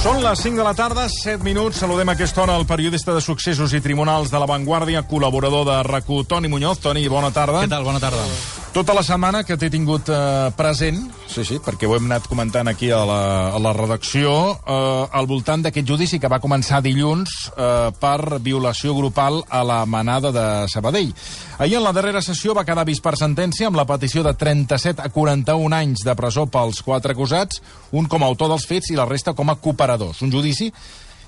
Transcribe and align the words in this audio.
Són 0.00 0.22
les 0.24 0.40
5 0.40 0.56
de 0.56 0.64
la 0.64 0.72
tarda, 0.72 1.02
7 1.12 1.44
minuts. 1.44 1.82
Saludem 1.82 2.08
a 2.08 2.14
aquesta 2.16 2.40
hora 2.40 2.54
el 2.56 2.64
periodista 2.64 3.12
de 3.12 3.20
successos 3.20 3.74
i 3.76 3.82
tribunals 3.84 4.32
de 4.32 4.40
la 4.40 4.48
Vanguardia, 4.48 5.04
col·laborador 5.04 5.68
de 5.68 5.76
rac 5.84 6.08
Toni 6.26 6.48
Muñoz. 6.48 6.80
Toni, 6.80 7.04
bona 7.08 7.28
tarda. 7.36 7.60
Què 7.60 7.68
tal? 7.68 7.84
Bona 7.84 8.00
tarda. 8.00 8.24
Tota 8.70 8.94
la 8.94 9.02
setmana 9.02 9.40
que 9.42 9.56
t'he 9.58 9.66
tingut 9.66 10.06
eh, 10.14 10.50
present, 10.54 11.00
sí, 11.26 11.42
sí, 11.42 11.56
perquè 11.58 11.88
ho 11.90 11.96
hem 11.96 12.04
anat 12.06 12.28
comentant 12.30 12.68
aquí 12.70 12.86
a 12.94 13.00
la, 13.02 13.22
a 13.50 13.58
la 13.58 13.72
redacció, 13.74 14.30
eh, 14.62 15.08
al 15.18 15.26
voltant 15.26 15.64
d'aquest 15.64 15.88
judici 15.88 16.20
que 16.22 16.30
va 16.30 16.38
començar 16.38 16.78
dilluns 16.84 17.32
eh, 17.50 17.88
per 17.98 18.38
violació 18.38 18.94
grupal 18.94 19.40
a 19.50 19.64
la 19.66 19.80
manada 19.90 20.30
de 20.30 20.44
Sabadell. 20.70 21.10
Ahir 21.58 21.80
en 21.80 21.82
la 21.82 21.92
darrera 21.96 22.22
sessió 22.22 22.54
va 22.54 22.64
quedar 22.68 22.86
vist 22.86 23.02
per 23.02 23.16
sentència 23.18 23.66
amb 23.66 23.80
la 23.80 23.88
petició 23.90 24.22
de 24.22 24.36
37 24.38 25.02
a 25.02 25.10
41 25.10 25.76
anys 25.80 26.06
de 26.06 26.14
presó 26.14 26.46
pels 26.46 26.78
quatre 26.86 27.18
acusats, 27.18 27.58
un 27.90 28.06
com 28.06 28.22
a 28.22 28.30
autor 28.30 28.54
dels 28.54 28.68
fets 28.70 28.94
i 28.94 29.00
la 29.00 29.08
resta 29.10 29.34
com 29.34 29.50
a 29.50 29.58
cooperadors. 29.58 30.22
Un 30.22 30.30
judici 30.30 30.70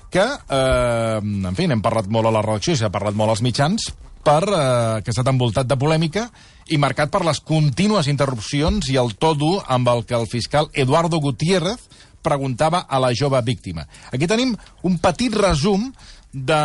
que, 0.09 0.23
eh, 0.23 1.19
en 1.19 1.59
fi, 1.59 1.67
n'hem 1.67 1.83
parlat 1.83 2.07
molt 2.07 2.31
a 2.31 2.35
la 2.39 2.47
redacció 2.47 2.71
i 2.71 2.79
s'ha 2.79 2.93
parlat 2.93 3.19
molt 3.19 3.35
als 3.35 3.43
mitjans, 3.43 3.91
per, 4.23 4.41
eh, 4.47 5.03
que 5.03 5.11
ha 5.11 5.15
estat 5.17 5.27
envoltat 5.27 5.67
de 5.67 5.75
polèmica 5.75 6.29
i 6.69 6.77
marcat 6.77 7.11
per 7.11 7.23
les 7.25 7.39
contínues 7.43 8.07
interrupcions 8.07 8.89
i 8.89 8.97
el 8.99 9.15
to 9.15 9.33
dur 9.35 9.61
amb 9.67 9.89
el 9.89 10.05
que 10.05 10.15
el 10.15 10.27
fiscal 10.27 10.69
Eduardo 10.73 11.19
Gutiérrez 11.19 11.87
preguntava 12.23 12.85
a 12.87 12.99
la 13.03 13.11
jove 13.13 13.41
víctima. 13.43 13.87
Aquí 14.11 14.27
tenim 14.27 14.55
un 14.83 14.97
petit 14.99 15.33
resum 15.35 15.91
de 16.31 16.61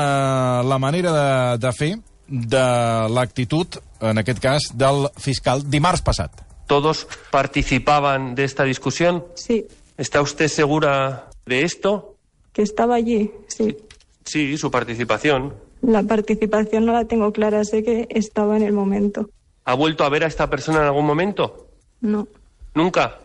la 0.64 0.78
manera 0.78 1.12
de, 1.12 1.58
de 1.58 1.72
fer 1.72 1.92
de 2.28 2.64
l'actitud, 3.10 3.80
en 4.00 4.20
aquest 4.20 4.38
cas, 4.38 4.68
del 4.74 5.08
fiscal 5.18 5.64
dimarts 5.64 6.04
passat. 6.04 6.44
¿Todos 6.68 7.06
participaban 7.32 8.34
de 8.34 8.44
esta 8.44 8.64
discusión? 8.64 9.24
Sí, 9.34 9.64
¿Está 9.96 10.22
usted 10.22 10.46
segura 10.46 11.28
de 11.44 11.62
esto? 11.64 12.14
que 12.52 12.62
estaba 12.62 12.94
allí, 12.96 13.30
sí. 13.48 13.76
Sí, 14.24 14.56
su 14.58 14.70
participación. 14.70 15.54
La 15.80 16.02
participación 16.02 16.86
no 16.86 16.92
la 16.92 17.04
tengo 17.04 17.32
clara, 17.32 17.64
sé 17.64 17.84
que 17.84 18.06
estaba 18.10 18.56
en 18.56 18.62
el 18.62 18.72
momento. 18.72 19.30
¿Ha 19.68 19.74
vuelto 19.74 20.02
a 20.04 20.08
ver 20.08 20.24
a 20.24 20.28
esta 20.28 20.48
persona 20.48 20.78
en 20.78 20.84
algún 20.86 21.04
momento? 21.04 21.68
No, 22.00 22.26
¿Nunca? 22.74 23.18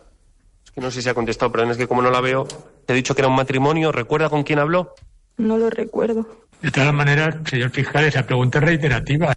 Es 0.66 0.72
que 0.72 0.82
no 0.82 0.92
sé 0.92 1.02
si 1.02 1.08
ha 1.08 1.14
contestado, 1.14 1.50
pero 1.54 1.72
es 1.72 1.78
que 1.78 1.88
como 1.88 2.02
no 2.02 2.12
la 2.12 2.20
veo, 2.20 2.46
te 2.86 2.92
he 2.92 2.96
dicho 2.98 3.16
que 3.16 3.22
era 3.22 3.30
un 3.30 3.36
matrimonio. 3.36 3.94
¿Recuerda 3.94 4.28
con 4.28 4.44
quién 4.44 4.60
habló? 4.60 4.94
no 5.38 5.58
lo 5.58 5.70
recuerdo. 5.70 6.28
De 6.62 6.70
todas 6.70 6.94
maneras, 6.94 7.38
señor 7.50 7.70
fiscal, 7.70 8.04
esa 8.04 8.26
pregunta 8.26 8.58
es 8.58 8.66
reiterativa. 8.66 9.34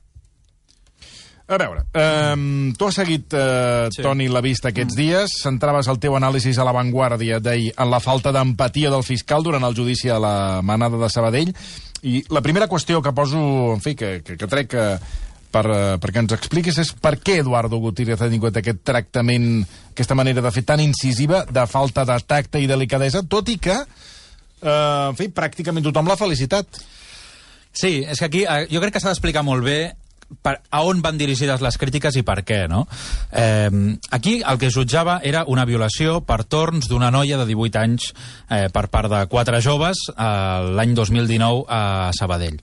A 1.46 1.58
veure, 1.58 1.84
um, 2.34 2.72
tu 2.74 2.88
has 2.88 2.96
seguit, 2.98 3.32
uh, 3.34 3.86
sí. 3.94 4.02
Toni, 4.02 4.26
la 4.26 4.40
vista 4.42 4.72
aquests 4.72 4.96
dies. 4.98 5.36
Centraves 5.44 5.86
el 5.86 6.00
teu 6.02 6.16
anàlisi 6.18 6.56
a 6.58 6.66
l'avantguàrdia 6.66 7.38
d'ahir 7.38 7.68
en 7.78 7.92
la 7.92 8.00
falta 8.02 8.32
d'empatia 8.34 8.90
del 8.90 9.06
fiscal 9.06 9.46
durant 9.46 9.62
el 9.62 9.78
judici 9.78 10.10
a 10.10 10.18
la 10.18 10.34
manada 10.58 10.98
de 10.98 11.10
Sabadell. 11.12 11.54
I 12.02 12.24
la 12.34 12.42
primera 12.42 12.66
qüestió 12.66 12.98
que 13.02 13.14
poso, 13.14 13.38
en 13.76 13.80
fi, 13.80 13.94
que, 13.94 14.10
que, 14.26 14.34
que 14.36 14.50
trec 14.50 14.72
que, 14.74 14.88
per, 15.52 15.64
uh, 15.68 15.94
perquè 16.02 16.22
ens 16.22 16.34
expliquis 16.36 16.78
és 16.82 16.92
per 17.02 17.16
què 17.20 17.40
Eduardo 17.42 17.80
Gutiérrez 17.82 18.22
ha 18.22 18.30
tingut 18.32 18.56
aquest 18.56 18.82
tractament, 18.86 19.62
aquesta 19.92 20.18
manera 20.18 20.44
de 20.44 20.52
fer 20.54 20.64
tan 20.68 20.82
incisiva, 20.84 21.44
de 21.48 21.66
falta 21.70 22.06
de 22.08 22.18
tacte 22.26 22.62
i 22.62 22.70
delicadesa, 22.70 23.24
tot 23.28 23.48
i 23.52 23.58
que, 23.62 23.76
uh, 23.76 25.08
en 25.10 25.18
fi, 25.18 25.30
pràcticament 25.32 25.86
tothom 25.88 26.10
l'ha 26.10 26.18
felicitat. 26.20 26.82
Sí, 27.76 28.00
és 28.08 28.18
que 28.18 28.28
aquí 28.30 28.42
eh, 28.48 28.64
jo 28.72 28.80
crec 28.80 28.96
que 28.96 29.00
s'ha 29.04 29.12
d'explicar 29.12 29.42
molt 29.44 29.64
bé 29.66 29.80
per, 30.42 30.56
a 30.70 30.82
on 30.86 31.02
van 31.04 31.18
dirigides 31.20 31.62
les 31.62 31.76
crítiques 31.78 32.16
i 32.18 32.22
per 32.26 32.40
què, 32.46 32.62
no? 32.70 32.86
Eh, 33.30 33.70
aquí 34.16 34.38
el 34.40 34.58
que 34.58 34.72
jutjava 34.74 35.18
era 35.22 35.44
una 35.52 35.66
violació 35.68 36.20
per 36.26 36.42
torns 36.44 36.88
d'una 36.90 37.12
noia 37.14 37.38
de 37.38 37.46
18 37.48 37.82
anys 37.82 38.08
eh, 38.48 38.66
per 38.72 38.86
part 38.92 39.12
de 39.12 39.22
quatre 39.30 39.60
joves 39.64 40.06
eh, 40.14 40.30
l'any 40.78 40.96
2019 40.96 41.66
a 41.68 41.82
Sabadell. 42.16 42.58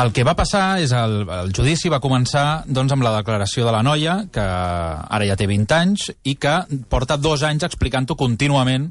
El 0.00 0.12
que 0.16 0.24
va 0.24 0.32
passar 0.32 0.80
és 0.80 0.92
el, 0.96 1.22
el 1.28 1.50
judici 1.52 1.90
va 1.92 2.00
començar 2.00 2.64
doncs, 2.64 2.94
amb 2.94 3.04
la 3.04 3.12
declaració 3.18 3.66
de 3.66 3.74
la 3.74 3.82
noia, 3.84 4.22
que 4.32 4.42
ara 4.42 5.26
ja 5.28 5.36
té 5.36 5.48
20 5.50 5.74
anys, 5.76 6.06
i 6.24 6.38
que 6.40 6.54
porta 6.88 7.18
dos 7.20 7.44
anys 7.44 7.66
explicant-ho 7.68 8.16
contínuament 8.16 8.88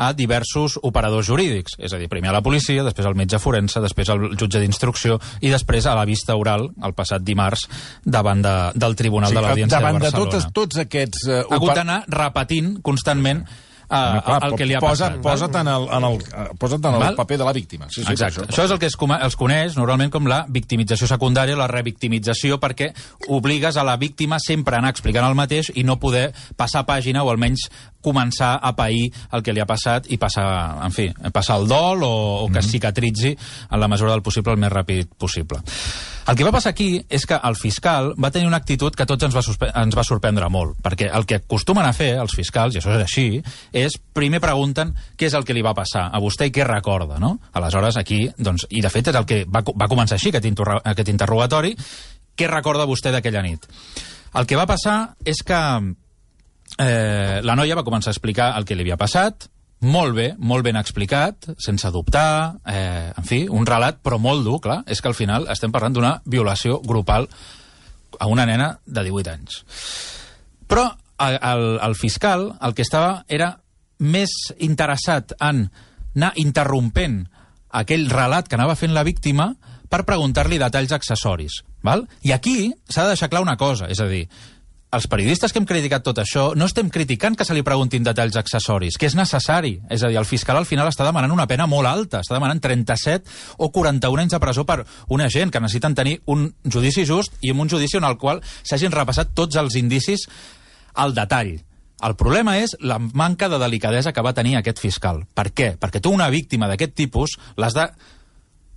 a 0.00 0.10
diversos 0.16 0.78
operadors 0.82 1.28
jurídics. 1.28 1.76
És 1.78 1.92
a 1.92 2.00
dir, 2.00 2.08
primer 2.08 2.32
a 2.32 2.34
la 2.38 2.42
policia, 2.42 2.82
després 2.82 3.06
al 3.06 3.14
metge 3.18 3.38
forense, 3.38 3.82
després 3.84 4.10
al 4.10 4.30
jutge 4.32 4.58
d'instrucció 4.58 5.20
i 5.44 5.52
després 5.52 5.86
a 5.86 5.94
la 5.94 6.06
vista 6.08 6.34
oral, 6.40 6.70
el 6.82 6.96
passat 6.96 7.22
dimarts, 7.22 7.66
davant 8.02 8.42
de, 8.42 8.54
del 8.80 8.96
Tribunal 8.96 9.36
de 9.36 9.44
l'Audiència 9.44 9.76
de 9.76 9.84
davant 9.84 10.00
de 10.00 10.08
Barcelona. 10.08 10.30
totes, 10.32 10.52
tots 10.56 10.82
aquests... 10.86 11.26
Uh, 11.28 11.42
Ha 11.44 11.60
hagut 11.60 11.76
d'anar 11.76 12.02
repetint 12.10 12.78
constantment 12.82 13.44
uh, 13.90 14.38
el 14.46 14.56
que 14.56 14.66
li 14.68 14.76
ha 14.78 14.80
posa, 14.82 15.10
passat. 15.10 15.20
Posa't 15.24 15.60
en 15.60 15.70
el, 15.72 15.86
en 15.96 16.06
el, 16.08 16.18
posa't 16.58 16.84
en 16.84 16.94
el 16.94 17.04
Val? 17.04 17.16
paper 17.18 17.38
de 17.38 17.44
la 17.44 17.52
víctima. 17.52 17.88
Sí, 17.90 18.04
sí, 18.04 18.12
Exacte. 18.12 18.46
per 18.46 18.54
Això 18.54 18.64
és 18.64 18.74
el 18.74 18.78
que 18.78 18.86
es, 18.90 18.96
els 18.96 19.36
coneix 19.36 19.76
normalment 19.78 20.12
com 20.14 20.28
la 20.30 20.44
victimització 20.48 21.08
secundària, 21.10 21.58
la 21.58 21.68
revictimització, 21.70 22.60
perquè 22.62 22.92
obligues 23.28 23.76
a 23.76 23.84
la 23.86 23.96
víctima 23.96 24.38
sempre 24.40 24.76
a 24.76 24.82
anar 24.82 24.94
explicant 24.94 25.26
el 25.26 25.38
mateix 25.38 25.72
i 25.74 25.84
no 25.84 25.98
poder 26.00 26.30
passar 26.56 26.86
pàgina 26.88 27.24
o 27.24 27.30
almenys 27.30 27.68
començar 28.02 28.56
a 28.62 28.72
pair 28.76 29.10
el 29.32 29.42
que 29.42 29.54
li 29.54 29.62
ha 29.62 29.68
passat 29.68 30.08
i 30.10 30.18
passar, 30.20 30.46
en 30.84 30.94
fi, 30.94 31.08
passar 31.32 31.58
el 31.60 31.68
dol 31.70 32.04
o, 32.06 32.14
o 32.44 32.48
que 32.52 32.62
cicatritzi 32.62 33.34
en 33.34 33.80
la 33.80 33.88
mesura 33.88 34.12
del 34.12 34.22
possible 34.22 34.54
el 34.54 34.62
més 34.62 34.72
ràpid 34.72 35.12
possible. 35.18 35.60
El 36.30 36.36
que 36.36 36.44
va 36.46 36.52
passar 36.54 36.70
aquí 36.70 37.00
és 37.10 37.24
que 37.26 37.34
el 37.34 37.56
fiscal 37.58 38.12
va 38.20 38.30
tenir 38.30 38.46
una 38.46 38.60
actitud 38.60 38.94
que 38.94 39.02
a 39.02 39.08
tots 39.08 39.26
ens 39.26 39.34
va, 39.34 39.70
ens 39.82 39.96
va 39.96 40.04
sorprendre 40.06 40.46
molt, 40.52 40.76
perquè 40.84 41.08
el 41.16 41.24
que 41.26 41.40
acostumen 41.40 41.86
a 41.86 41.94
fer 41.96 42.12
els 42.22 42.36
fiscals, 42.36 42.76
i 42.76 42.78
això 42.78 42.92
és 42.94 43.02
així, 43.02 43.24
és 43.72 43.96
primer 44.14 44.38
pregunten 44.42 44.92
què 45.18 45.26
és 45.26 45.34
el 45.34 45.46
que 45.48 45.56
li 45.56 45.64
va 45.66 45.74
passar 45.74 46.06
a 46.12 46.20
vostè 46.22 46.46
i 46.46 46.54
què 46.54 46.66
recorda, 46.68 47.18
no? 47.18 47.32
Aleshores, 47.58 47.98
aquí, 47.98 48.22
doncs, 48.38 48.68
i 48.70 48.84
de 48.84 48.92
fet 48.92 49.10
és 49.10 49.18
el 49.18 49.26
que 49.26 49.42
va, 49.50 49.64
va 49.64 49.90
començar 49.90 50.20
així, 50.20 50.30
aquest, 50.30 50.62
aquest 50.92 51.10
interrogatori, 51.10 51.74
què 52.36 52.48
recorda 52.52 52.88
vostè 52.88 53.10
d'aquella 53.10 53.42
nit? 53.42 53.66
El 54.38 54.46
que 54.46 54.60
va 54.60 54.68
passar 54.70 55.16
és 55.26 55.42
que 55.42 55.58
eh, 56.80 57.40
la 57.44 57.56
noia 57.58 57.76
va 57.78 57.84
començar 57.86 58.10
a 58.10 58.16
explicar 58.16 58.52
el 58.58 58.66
que 58.66 58.76
li 58.76 58.86
havia 58.86 58.98
passat, 59.00 59.48
molt 59.80 60.12
bé, 60.16 60.26
molt 60.36 60.64
ben 60.64 60.76
explicat, 60.76 61.52
sense 61.60 61.88
dubtar, 61.92 62.56
eh, 62.68 63.12
en 63.16 63.24
fi, 63.24 63.46
un 63.48 63.64
relat, 63.68 64.02
però 64.04 64.18
molt 64.20 64.44
dur, 64.44 64.58
clar, 64.60 64.82
és 64.86 65.00
que 65.00 65.08
al 65.08 65.16
final 65.16 65.48
estem 65.52 65.72
parlant 65.72 65.96
d'una 65.96 66.18
violació 66.24 66.80
grupal 66.84 67.28
a 68.18 68.28
una 68.28 68.44
nena 68.44 68.74
de 68.84 69.04
18 69.06 69.32
anys. 69.32 69.62
Però 70.68 70.84
el, 71.20 71.38
el, 71.40 71.64
el 71.80 71.96
fiscal 71.96 72.50
el 72.60 72.74
que 72.76 72.84
estava 72.84 73.24
era 73.28 73.54
més 74.00 74.32
interessat 74.58 75.32
en 75.40 75.68
anar 76.16 76.32
interrompent 76.42 77.22
aquell 77.80 78.08
relat 78.10 78.48
que 78.48 78.56
anava 78.58 78.76
fent 78.76 78.92
la 78.92 79.04
víctima 79.06 79.52
per 79.90 80.04
preguntar-li 80.06 80.58
detalls 80.58 80.92
accessoris. 80.92 81.60
Val? 81.86 82.04
I 82.26 82.34
aquí 82.34 82.72
s'ha 82.88 83.06
de 83.06 83.14
deixar 83.14 83.30
clar 83.30 83.44
una 83.44 83.56
cosa, 83.56 83.88
és 83.88 84.00
a 84.00 84.08
dir, 84.10 84.26
els 84.90 85.06
periodistes 85.06 85.52
que 85.52 85.60
hem 85.60 85.66
criticat 85.70 86.02
tot 86.02 86.18
això 86.18 86.48
no 86.58 86.66
estem 86.66 86.88
criticant 86.90 87.36
que 87.38 87.46
se 87.46 87.54
li 87.54 87.62
preguntin 87.66 88.02
detalls 88.06 88.36
accessoris, 88.40 88.96
que 88.98 89.06
és 89.06 89.14
necessari. 89.14 89.76
És 89.90 90.02
a 90.02 90.10
dir, 90.10 90.18
el 90.18 90.26
fiscal 90.26 90.58
al 90.58 90.66
final 90.66 90.90
està 90.90 91.06
demanant 91.06 91.30
una 91.30 91.46
pena 91.50 91.68
molt 91.70 91.86
alta, 91.86 92.24
està 92.24 92.34
demanant 92.34 92.58
37 92.62 93.30
o 93.62 93.70
41 93.70 94.24
anys 94.24 94.34
de 94.34 94.42
presó 94.42 94.66
per 94.66 94.82
una 95.08 95.30
gent 95.30 95.54
que 95.54 95.62
necessiten 95.62 95.94
tenir 95.94 96.18
un 96.26 96.48
judici 96.66 97.06
just 97.06 97.38
i 97.40 97.54
un 97.54 97.70
judici 97.70 98.00
en 98.00 98.08
el 98.08 98.18
qual 98.18 98.42
s'hagin 98.62 98.94
repassat 98.94 99.30
tots 99.34 99.60
els 99.62 99.78
indicis 99.78 100.26
al 100.94 101.14
detall. 101.14 101.60
El 102.02 102.16
problema 102.16 102.56
és 102.58 102.74
la 102.80 102.98
manca 102.98 103.48
de 103.52 103.60
delicadesa 103.60 104.12
que 104.12 104.24
va 104.24 104.34
tenir 104.34 104.56
aquest 104.56 104.80
fiscal. 104.80 105.22
Per 105.34 105.50
què? 105.52 105.74
Perquè 105.78 106.00
tu 106.00 106.10
una 106.10 106.30
víctima 106.32 106.66
d'aquest 106.66 106.96
tipus 106.96 107.36
l'has 107.60 107.76
de 107.76 107.86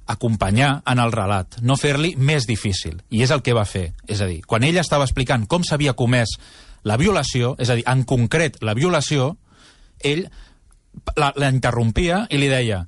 acompanyar 0.08 0.82
en 0.90 1.00
el 1.00 1.14
relat, 1.16 1.60
no 1.62 1.78
fer-li 1.80 2.14
més 2.18 2.48
difícil. 2.50 3.00
I 3.10 3.24
és 3.24 3.32
el 3.32 3.42
que 3.42 3.56
va 3.56 3.66
fer. 3.66 3.94
És 4.08 4.22
a 4.22 4.28
dir, 4.28 4.42
quan 4.46 4.64
ella 4.64 4.84
estava 4.84 5.08
explicant 5.08 5.48
com 5.48 5.64
s'havia 5.64 5.96
comès 5.96 6.36
la 6.84 6.98
violació, 7.00 7.56
és 7.60 7.70
a 7.70 7.78
dir, 7.80 7.86
en 7.88 8.04
concret 8.04 8.60
la 8.62 8.76
violació, 8.76 9.38
ell 10.04 10.26
la, 11.16 11.32
la 11.36 11.50
interrompia 11.50 12.26
i 12.30 12.42
li 12.42 12.52
deia 12.52 12.84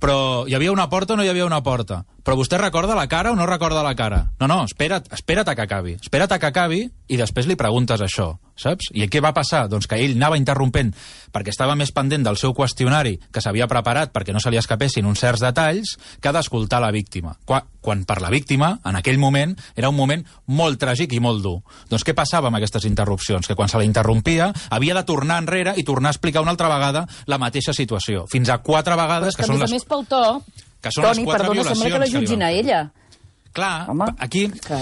però 0.00 0.48
hi 0.48 0.56
havia 0.56 0.72
una 0.72 0.88
porta 0.88 1.12
o 1.12 1.16
no 1.18 1.24
hi 1.24 1.28
havia 1.28 1.44
una 1.44 1.60
porta? 1.62 2.04
Però 2.30 2.36
vostè 2.38 2.60
recorda 2.60 2.94
la 2.94 3.08
cara 3.10 3.32
o 3.32 3.34
no 3.34 3.42
recorda 3.42 3.80
la 3.82 3.96
cara? 3.98 4.20
No, 4.38 4.46
no, 4.46 4.60
espera't, 4.62 5.08
espera't 5.10 5.48
a 5.50 5.56
que 5.58 5.64
acabi. 5.64 5.96
Espera't 5.98 6.30
a 6.30 6.36
que 6.38 6.46
acabi 6.46 6.84
i 7.10 7.16
després 7.18 7.48
li 7.50 7.56
preguntes 7.58 7.98
això, 8.04 8.28
saps? 8.54 8.92
I 8.94 9.08
què 9.10 9.18
va 9.18 9.32
passar? 9.34 9.64
Doncs 9.66 9.88
que 9.90 9.98
ell 9.98 10.14
anava 10.14 10.38
interrompent 10.38 10.92
perquè 11.34 11.50
estava 11.50 11.74
més 11.74 11.90
pendent 11.90 12.22
del 12.22 12.38
seu 12.38 12.54
qüestionari 12.54 13.16
que 13.34 13.42
s'havia 13.42 13.66
preparat 13.66 14.14
perquè 14.14 14.30
no 14.30 14.38
se 14.38 14.54
li 14.54 14.62
escapessin 14.62 15.10
uns 15.10 15.24
certs 15.26 15.42
detalls 15.42 15.96
que 16.22 16.30
d'escoltar 16.30 16.78
la 16.86 16.92
víctima. 16.94 17.34
Quan, 17.42 17.66
quan 17.82 18.06
per 18.06 18.20
la 18.22 18.30
víctima, 18.30 18.76
en 18.86 19.02
aquell 19.02 19.18
moment, 19.18 19.58
era 19.74 19.90
un 19.90 19.98
moment 19.98 20.22
molt 20.46 20.78
tràgic 20.78 21.18
i 21.18 21.20
molt 21.26 21.42
dur. 21.42 21.58
Doncs 21.90 22.06
què 22.06 22.14
passava 22.14 22.46
amb 22.46 22.62
aquestes 22.62 22.86
interrupcions? 22.86 23.50
Que 23.50 23.58
quan 23.58 23.74
se 23.74 23.82
la 23.82 23.90
interrompia 23.90 24.52
havia 24.70 24.94
de 24.94 25.02
tornar 25.02 25.42
enrere 25.42 25.74
i 25.74 25.82
tornar 25.82 26.14
a 26.14 26.20
explicar 26.20 26.46
una 26.46 26.54
altra 26.54 26.70
vegada 26.70 27.08
la 27.26 27.42
mateixa 27.42 27.74
situació. 27.74 28.28
Fins 28.30 28.54
a 28.54 28.62
quatre 28.62 28.94
Però 28.94 29.02
vegades 29.02 29.34
és 29.34 29.34
que, 29.34 29.42
que 29.42 29.50
a 29.50 29.56
són 29.56 29.58
més 29.58 29.66
a 29.66 29.72
les... 29.72 29.80
més, 29.80 29.90
pel 29.90 30.06
to... 30.06 30.68
que 30.80 30.90
són 30.94 31.04
les 31.06 31.16
Toni, 31.16 31.24
quatre 31.28 31.46
perdona, 31.48 31.62
sembla 31.68 31.84
que 31.84 31.90
la 31.90 31.98
violacions 31.98 32.14
que 32.14 32.20
li 32.20 32.26
jutgin 32.26 32.42
a 32.42 32.50
ella. 32.50 32.80
Clar, 33.52 33.74
Home, 33.90 34.10
aquí... 34.18 34.48
Que... 34.50 34.80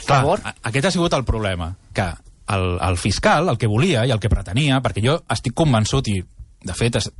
Per 0.00 0.06
Clar, 0.06 0.20
favor. 0.22 0.40
a- 0.44 0.54
aquest 0.70 0.86
ha 0.88 0.90
sigut 0.94 1.12
el 1.12 1.24
problema, 1.28 1.74
que 1.92 2.06
el, 2.54 2.78
el 2.80 2.96
fiscal 2.96 3.48
el 3.52 3.58
que 3.60 3.68
volia 3.68 4.06
i 4.08 4.10
el 4.14 4.18
que 4.22 4.30
pretenia, 4.32 4.78
perquè 4.80 5.02
jo 5.04 5.18
estic 5.30 5.52
convençut 5.54 6.08
i, 6.08 6.14
de 6.64 6.74
fet, 6.74 6.96
es, 6.96 7.10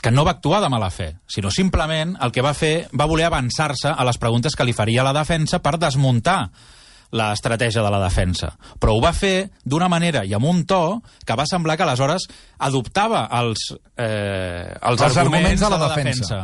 que 0.00 0.10
no 0.10 0.24
va 0.24 0.32
actuar 0.38 0.62
de 0.64 0.70
mala 0.72 0.88
fe, 0.90 1.10
sinó 1.28 1.50
simplement 1.52 2.16
el 2.24 2.32
que 2.32 2.40
va 2.42 2.54
fer 2.56 2.88
va 2.96 3.04
voler 3.10 3.26
avançar-se 3.28 3.92
a 3.92 4.04
les 4.08 4.16
preguntes 4.18 4.56
que 4.56 4.64
li 4.64 4.72
faria 4.72 5.04
la 5.04 5.12
defensa 5.12 5.60
per 5.60 5.74
desmuntar 5.78 6.38
l'estratègia 7.12 7.82
de 7.84 7.90
la 7.92 8.00
defensa. 8.00 8.54
Però 8.80 8.94
ho 8.96 9.02
va 9.04 9.12
fer 9.12 9.50
d'una 9.68 9.90
manera 9.92 10.24
i 10.24 10.32
amb 10.32 10.46
un 10.48 10.64
to 10.64 11.02
que 11.28 11.36
va 11.36 11.44
semblar 11.44 11.76
que 11.76 11.84
aleshores 11.84 12.24
adoptava 12.58 13.26
els, 13.42 13.66
eh, 13.98 14.72
els, 14.80 15.02
Els 15.04 15.16
arguments 15.20 15.60
de 15.60 15.68
la 15.68 15.78
de 15.82 15.88
defensa. 15.92 16.38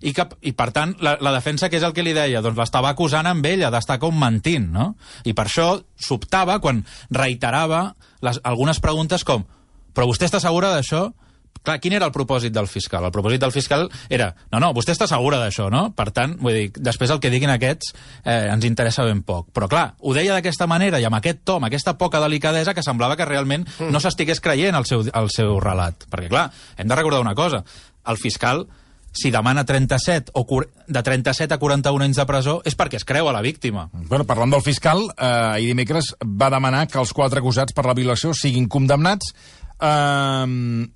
I, 0.00 0.14
que, 0.16 0.26
I, 0.48 0.54
per 0.56 0.70
tant, 0.72 0.96
la, 1.04 1.18
la 1.20 1.34
defensa, 1.36 1.68
que 1.68 1.76
és 1.76 1.84
el 1.86 1.94
que 1.96 2.04
li 2.06 2.16
deia? 2.16 2.40
Doncs 2.44 2.58
l'estava 2.58 2.90
acusant 2.94 3.28
amb 3.28 3.46
ella 3.46 3.70
d'estar 3.72 3.98
com 4.00 4.16
mentint, 4.16 4.70
no? 4.72 4.94
I 5.28 5.36
per 5.36 5.46
això 5.46 5.72
sobtava 6.00 6.58
quan 6.64 6.84
reiterava 7.12 7.90
les, 8.24 8.40
algunes 8.48 8.80
preguntes 8.80 9.24
com 9.28 9.44
però 9.94 10.06
vostè 10.10 10.28
està 10.28 10.40
segura 10.42 10.70
d'això? 10.74 11.08
Clar, 11.60 11.76
quin 11.82 11.92
era 11.92 12.06
el 12.08 12.12
propòsit 12.14 12.54
del 12.54 12.64
fiscal? 12.70 13.04
El 13.04 13.12
propòsit 13.12 13.42
del 13.42 13.52
fiscal 13.52 13.82
era, 14.08 14.30
no, 14.52 14.62
no, 14.62 14.70
vostè 14.72 14.94
està 14.94 15.04
segura 15.10 15.36
d'això, 15.42 15.66
no? 15.72 15.90
Per 15.96 16.06
tant, 16.16 16.38
vull 16.40 16.56
dir, 16.56 16.68
després 16.80 17.12
el 17.12 17.20
que 17.20 17.28
diguin 17.32 17.52
aquests 17.52 17.90
eh, 18.22 18.46
ens 18.48 18.64
interessa 18.64 19.04
ben 19.04 19.20
poc. 19.26 19.50
Però 19.52 19.68
clar, 19.68 19.90
ho 20.00 20.14
deia 20.16 20.32
d'aquesta 20.38 20.64
manera 20.70 21.02
i 21.02 21.04
amb 21.04 21.18
aquest 21.18 21.42
to, 21.44 21.58
amb 21.60 21.68
aquesta 21.68 21.98
poca 22.00 22.22
delicadesa 22.22 22.72
que 22.72 22.86
semblava 22.86 23.18
que 23.18 23.28
realment 23.28 23.66
no 23.90 24.00
s'estigués 24.00 24.40
creient 24.40 24.78
el 24.78 24.88
seu, 24.88 25.04
el 25.04 25.28
seu 25.34 25.58
relat. 25.60 26.08
Perquè 26.08 26.30
clar, 26.32 26.46
hem 26.78 26.88
de 26.88 26.96
recordar 26.96 27.20
una 27.26 27.36
cosa, 27.36 27.60
el 28.08 28.20
fiscal 28.22 28.64
si 29.12 29.30
demana 29.30 29.64
37 29.64 30.32
o 30.34 30.46
de 30.86 31.02
37 31.02 31.54
a 31.54 31.58
41 31.58 32.04
anys 32.04 32.20
de 32.20 32.26
presó 32.26 32.60
és 32.64 32.76
perquè 32.78 33.00
es 33.00 33.06
creu 33.06 33.28
a 33.28 33.34
la 33.34 33.42
víctima. 33.42 33.88
Bueno, 33.92 34.26
parlant 34.26 34.52
del 34.54 34.62
fiscal, 34.62 35.08
eh, 35.16 35.26
ahir 35.26 35.70
dimecres 35.72 36.14
va 36.24 36.50
demanar 36.50 36.86
que 36.88 36.98
els 36.98 37.12
quatre 37.12 37.42
acusats 37.42 37.74
per 37.74 37.86
la 37.86 37.94
violació 37.94 38.34
siguin 38.34 38.68
condemnats 38.68 39.34
eh, 39.80 40.46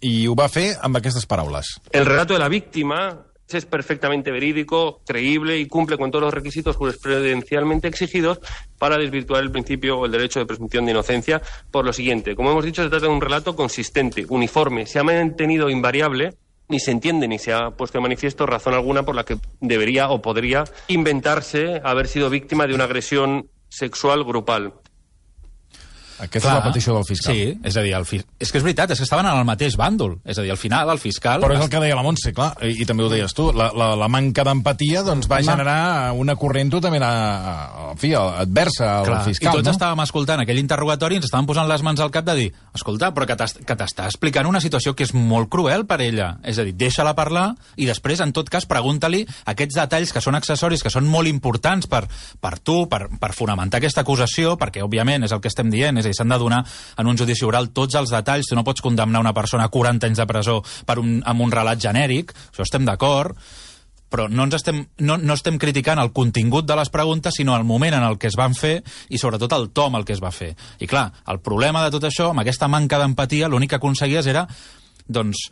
i 0.01 0.27
ho 0.27 0.35
va 0.39 0.49
fer 0.49 0.75
amb 0.81 1.01
aquestes 1.01 1.27
paraules. 1.27 1.79
El 1.93 2.07
relato 2.07 2.35
de 2.35 2.41
la 2.41 2.49
víctima 2.49 3.25
es 3.53 3.67
perfectamente 3.67 4.31
verídico, 4.31 5.03
creíble 5.07 5.59
y 5.59 5.67
cumple 5.67 5.99
con 5.99 6.11
todos 6.11 6.25
los 6.25 6.35
requisitos 6.35 6.77
jurisprudencialmente 6.77 7.89
exigidos 7.89 8.41
para 8.79 8.99
desvirtuar 8.99 9.43
el 9.43 9.51
principio 9.51 9.99
o 9.99 10.07
el 10.07 10.13
derecho 10.13 10.41
de 10.41 10.47
presunción 10.47 10.85
de 10.87 10.93
inocencia 10.93 11.43
por 11.71 11.85
lo 11.85 11.93
siguiente. 11.93 12.35
Como 12.35 12.51
hemos 12.51 12.65
dicho, 12.65 12.83
se 12.83 12.89
trata 12.89 13.07
de 13.07 13.13
un 13.13 13.21
relato 13.21 13.55
consistente, 13.55 14.27
uniforme, 14.29 14.87
se 14.87 14.99
ha 14.99 15.05
mantenido 15.05 15.71
invariable 15.71 16.35
ni 16.69 16.81
se 16.81 16.91
entiende 16.91 17.29
ni 17.29 17.39
se 17.39 17.53
ha 17.53 17.71
puesto 17.71 17.99
de 17.99 18.03
manifiesto 18.03 18.47
razón 18.47 18.75
alguna 18.75 19.05
por 19.05 19.15
la 19.15 19.25
que 19.25 19.37
debería 19.61 20.09
o 20.11 20.23
podría 20.23 20.65
inventarse 20.89 21.81
haber 21.85 22.09
sido 22.09 22.31
víctima 22.31 22.67
de 22.67 22.75
una 22.75 22.85
agresión 22.85 23.49
sexual 23.69 24.25
grupal. 24.25 24.75
Aquesta 26.19 26.49
és 26.49 26.55
la 26.55 26.65
petició 26.65 26.95
del 26.99 27.07
fiscal. 27.09 27.35
Sí, 27.35 27.47
és 27.65 27.77
a 27.77 27.85
dir, 27.85 27.95
el 27.99 28.07
fi... 28.09 28.21
és 28.39 28.53
que 28.53 28.61
és 28.61 28.65
veritat, 28.67 28.93
és 28.95 29.01
que 29.01 29.07
estaven 29.07 29.27
en 29.27 29.39
el 29.41 29.47
mateix 29.49 29.77
bàndol. 29.81 30.19
És 30.25 30.39
a 30.39 30.45
dir, 30.47 30.53
al 30.55 30.61
final, 30.61 30.91
el 30.95 31.01
fiscal... 31.03 31.43
Però 31.43 31.57
és 31.57 31.65
el 31.65 31.71
que 31.73 31.83
deia 31.83 31.97
la 31.99 32.05
Montse, 32.07 32.33
clar, 32.37 32.53
i, 32.63 32.77
i 32.83 32.89
també 32.89 33.07
ho 33.07 33.11
deies 33.13 33.35
tu, 33.35 33.49
la, 33.57 33.71
la, 33.75 33.93
la 33.99 34.09
manca 34.13 34.45
d'empatia 34.47 35.03
doncs, 35.07 35.29
va 35.31 35.41
generar 35.45 36.13
una 36.15 36.37
corrent 36.39 36.71
totalment 36.75 37.07
a, 37.07 37.15
a, 37.15 37.89
en 37.93 38.01
fi, 38.01 38.13
adversa 38.15 38.91
al 39.01 39.09
Clar, 39.09 39.23
fiscal, 39.27 39.51
I 39.51 39.59
tots 39.59 39.71
no? 39.71 39.75
estàvem 39.75 40.05
escoltant 40.05 40.45
aquell 40.45 40.61
interrogatori 40.63 41.19
i 41.19 41.23
ens 41.23 41.29
estaven 41.29 41.49
posant 41.49 41.69
les 41.71 41.83
mans 41.87 42.03
al 42.05 42.13
cap 42.15 42.27
de 42.29 42.37
dir 42.39 42.49
escolta, 42.75 43.11
però 43.15 43.27
que 43.29 43.37
t'està 43.39 44.09
explicant 44.09 44.49
una 44.51 44.61
situació 44.63 44.95
que 44.99 45.07
és 45.07 45.15
molt 45.15 45.49
cruel 45.53 45.87
per 45.87 46.01
ella. 46.03 46.35
És 46.43 46.59
a 46.59 46.67
dir, 46.67 46.75
deixa-la 46.79 47.15
parlar 47.17 47.47
i 47.81 47.87
després, 47.89 48.23
en 48.25 48.35
tot 48.35 48.51
cas, 48.51 48.67
pregunta-li 48.71 49.23
aquests 49.51 49.79
detalls 49.79 50.13
que 50.15 50.23
són 50.25 50.39
accessoris, 50.39 50.83
que 50.83 50.93
són 50.93 51.07
molt 51.11 51.31
importants 51.31 51.89
per, 51.91 52.05
per 52.43 52.55
tu, 52.59 52.85
per, 52.91 53.07
per 53.21 53.33
fonamentar 53.37 53.81
aquesta 53.81 54.03
acusació, 54.05 54.57
perquè, 54.61 54.83
òbviament, 54.85 55.27
és 55.27 55.35
el 55.35 55.43
que 55.45 55.53
estem 55.53 55.71
dient, 55.73 56.03
és 56.05 56.11
a 56.11 56.13
dir, 56.13 56.19
s'han 56.21 56.33
de 56.33 56.41
donar 56.41 56.63
en 57.01 57.11
un 57.11 57.19
judici 57.19 57.45
oral 57.49 57.73
tots 57.75 57.97
els 57.99 58.13
detalls, 58.13 58.49
tu 58.49 58.57
no 58.57 58.65
pots 58.65 58.85
condemnar 58.85 59.25
una 59.25 59.35
persona 59.35 59.67
a 59.67 59.73
40 59.73 60.11
anys 60.11 60.21
de 60.21 60.27
presó 60.31 60.61
per 60.87 61.01
un, 61.03 61.21
amb 61.25 61.45
un 61.45 61.53
relat 61.53 61.81
genèric, 61.81 62.35
això 62.53 62.67
estem 62.69 62.85
d'acord, 62.85 63.39
però 64.15 64.29
no, 64.31 64.45
ens 64.47 64.55
estem, 64.61 64.79
no, 65.03 65.17
no 65.19 65.35
estem 65.35 65.57
criticant 65.59 65.99
el 65.99 66.13
contingut 66.15 66.69
de 66.69 66.77
les 66.79 66.91
preguntes, 66.95 67.35
sinó 67.35 67.57
el 67.59 67.65
moment 67.67 67.97
en 67.97 68.05
el 68.07 68.19
que 68.23 68.29
es 68.31 68.37
van 68.39 68.55
fer 68.55 68.77
i 69.11 69.19
sobretot 69.19 69.57
el 69.57 69.71
to 69.75 69.89
amb 69.89 69.99
el 69.99 70.07
que 70.07 70.15
es 70.15 70.23
va 70.23 70.31
fer. 70.31 70.53
I 70.79 70.87
clar, 70.87 71.09
el 71.33 71.41
problema 71.43 71.83
de 71.83 71.91
tot 71.91 72.07
això, 72.07 72.29
amb 72.31 72.45
aquesta 72.45 72.69
manca 72.71 73.01
d'empatia, 73.03 73.49
l'únic 73.51 73.73
que 73.73 73.81
aconseguies 73.81 74.29
era, 74.31 74.47
doncs, 75.09 75.49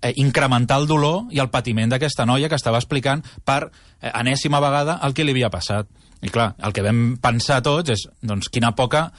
eh, 0.00 0.14
incrementar 0.16 0.80
el 0.80 0.88
dolor 0.88 1.28
i 1.30 1.42
el 1.44 1.50
patiment 1.52 1.92
d'aquesta 1.92 2.24
noia 2.24 2.48
que 2.48 2.56
estava 2.56 2.80
explicant 2.80 3.20
per 3.44 3.66
eh, 3.66 4.10
enèsima 4.14 4.62
vegada 4.64 4.96
el 5.04 5.12
que 5.12 5.26
li 5.26 5.36
havia 5.36 5.52
passat. 5.52 5.90
I 6.24 6.32
clar, 6.32 6.54
el 6.64 6.72
que 6.76 6.84
vam 6.84 7.18
pensar 7.20 7.60
tots 7.64 7.92
és, 7.92 8.06
doncs, 8.20 8.48
quina 8.52 8.72
poca 8.76 9.10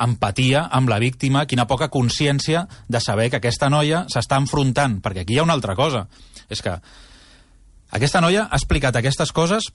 empatia 0.00 0.64
amb 0.72 0.90
la 0.90 0.98
víctima, 1.02 1.46
quina 1.46 1.68
poca 1.70 1.90
consciència 1.92 2.66
de 2.88 3.00
saber 3.00 3.30
que 3.30 3.40
aquesta 3.40 3.70
noia 3.72 4.04
s'està 4.12 4.38
enfrontant, 4.40 4.98
perquè 5.04 5.24
aquí 5.24 5.36
hi 5.36 5.40
ha 5.40 5.46
una 5.46 5.56
altra 5.58 5.76
cosa. 5.78 6.06
És 6.48 6.62
que 6.62 6.76
aquesta 7.90 8.20
noia 8.22 8.46
ha 8.46 8.58
explicat 8.58 8.96
aquestes 8.96 9.32
coses, 9.32 9.70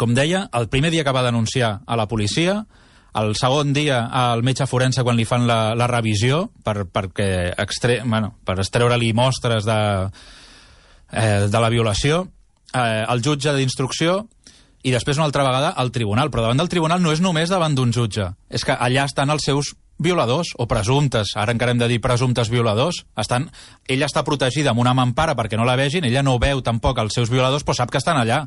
com 0.00 0.14
deia, 0.14 0.48
el 0.52 0.68
primer 0.68 0.90
dia 0.90 1.04
que 1.04 1.14
va 1.14 1.22
denunciar 1.26 1.80
a 1.86 1.96
la 1.96 2.08
policia, 2.08 2.64
el 3.14 3.36
segon 3.38 3.72
dia 3.72 4.00
al 4.10 4.42
metge 4.42 4.66
forense 4.66 5.04
quan 5.06 5.16
li 5.16 5.26
fan 5.28 5.46
la, 5.46 5.74
la 5.78 5.86
revisió 5.86 6.48
per, 6.66 6.82
perquè 6.90 7.52
extre, 7.62 8.00
bueno, 8.02 8.32
per 8.44 8.58
extreure-li 8.58 9.12
mostres 9.14 9.68
de, 9.68 9.80
eh, 11.12 11.46
de 11.46 11.60
la 11.62 11.70
violació, 11.70 12.24
eh, 12.72 13.04
el 13.06 13.22
jutge 13.22 13.54
d'instrucció 13.54 14.24
i 14.84 14.92
després 14.92 15.18
una 15.18 15.26
altra 15.26 15.44
vegada 15.46 15.72
al 15.72 15.90
tribunal. 15.90 16.30
Però 16.30 16.44
davant 16.44 16.60
del 16.60 16.70
tribunal 16.70 17.02
no 17.02 17.12
és 17.12 17.22
només 17.24 17.50
davant 17.50 17.74
d'un 17.74 17.92
jutge, 17.92 18.28
és 18.52 18.64
que 18.64 18.76
allà 18.76 19.08
estan 19.08 19.32
els 19.32 19.48
seus 19.48 19.72
violadors 19.98 20.50
o 20.58 20.66
presumptes, 20.68 21.32
ara 21.38 21.54
encara 21.54 21.72
hem 21.72 21.80
de 21.80 21.88
dir 21.88 22.00
presumptes 22.02 22.50
violadors, 22.50 23.04
estan, 23.20 23.48
ella 23.88 24.08
està 24.10 24.24
protegida 24.26 24.72
amb 24.72 24.82
una 24.82 24.94
mampara 24.94 25.36
perquè 25.38 25.56
no 25.56 25.66
la 25.66 25.78
vegin, 25.78 26.04
ella 26.04 26.24
no 26.26 26.38
veu 26.42 26.60
tampoc 26.66 26.98
els 26.98 27.14
seus 27.14 27.30
violadors, 27.30 27.64
però 27.64 27.78
sap 27.78 27.94
que 27.94 28.02
estan 28.02 28.18
allà. 28.20 28.44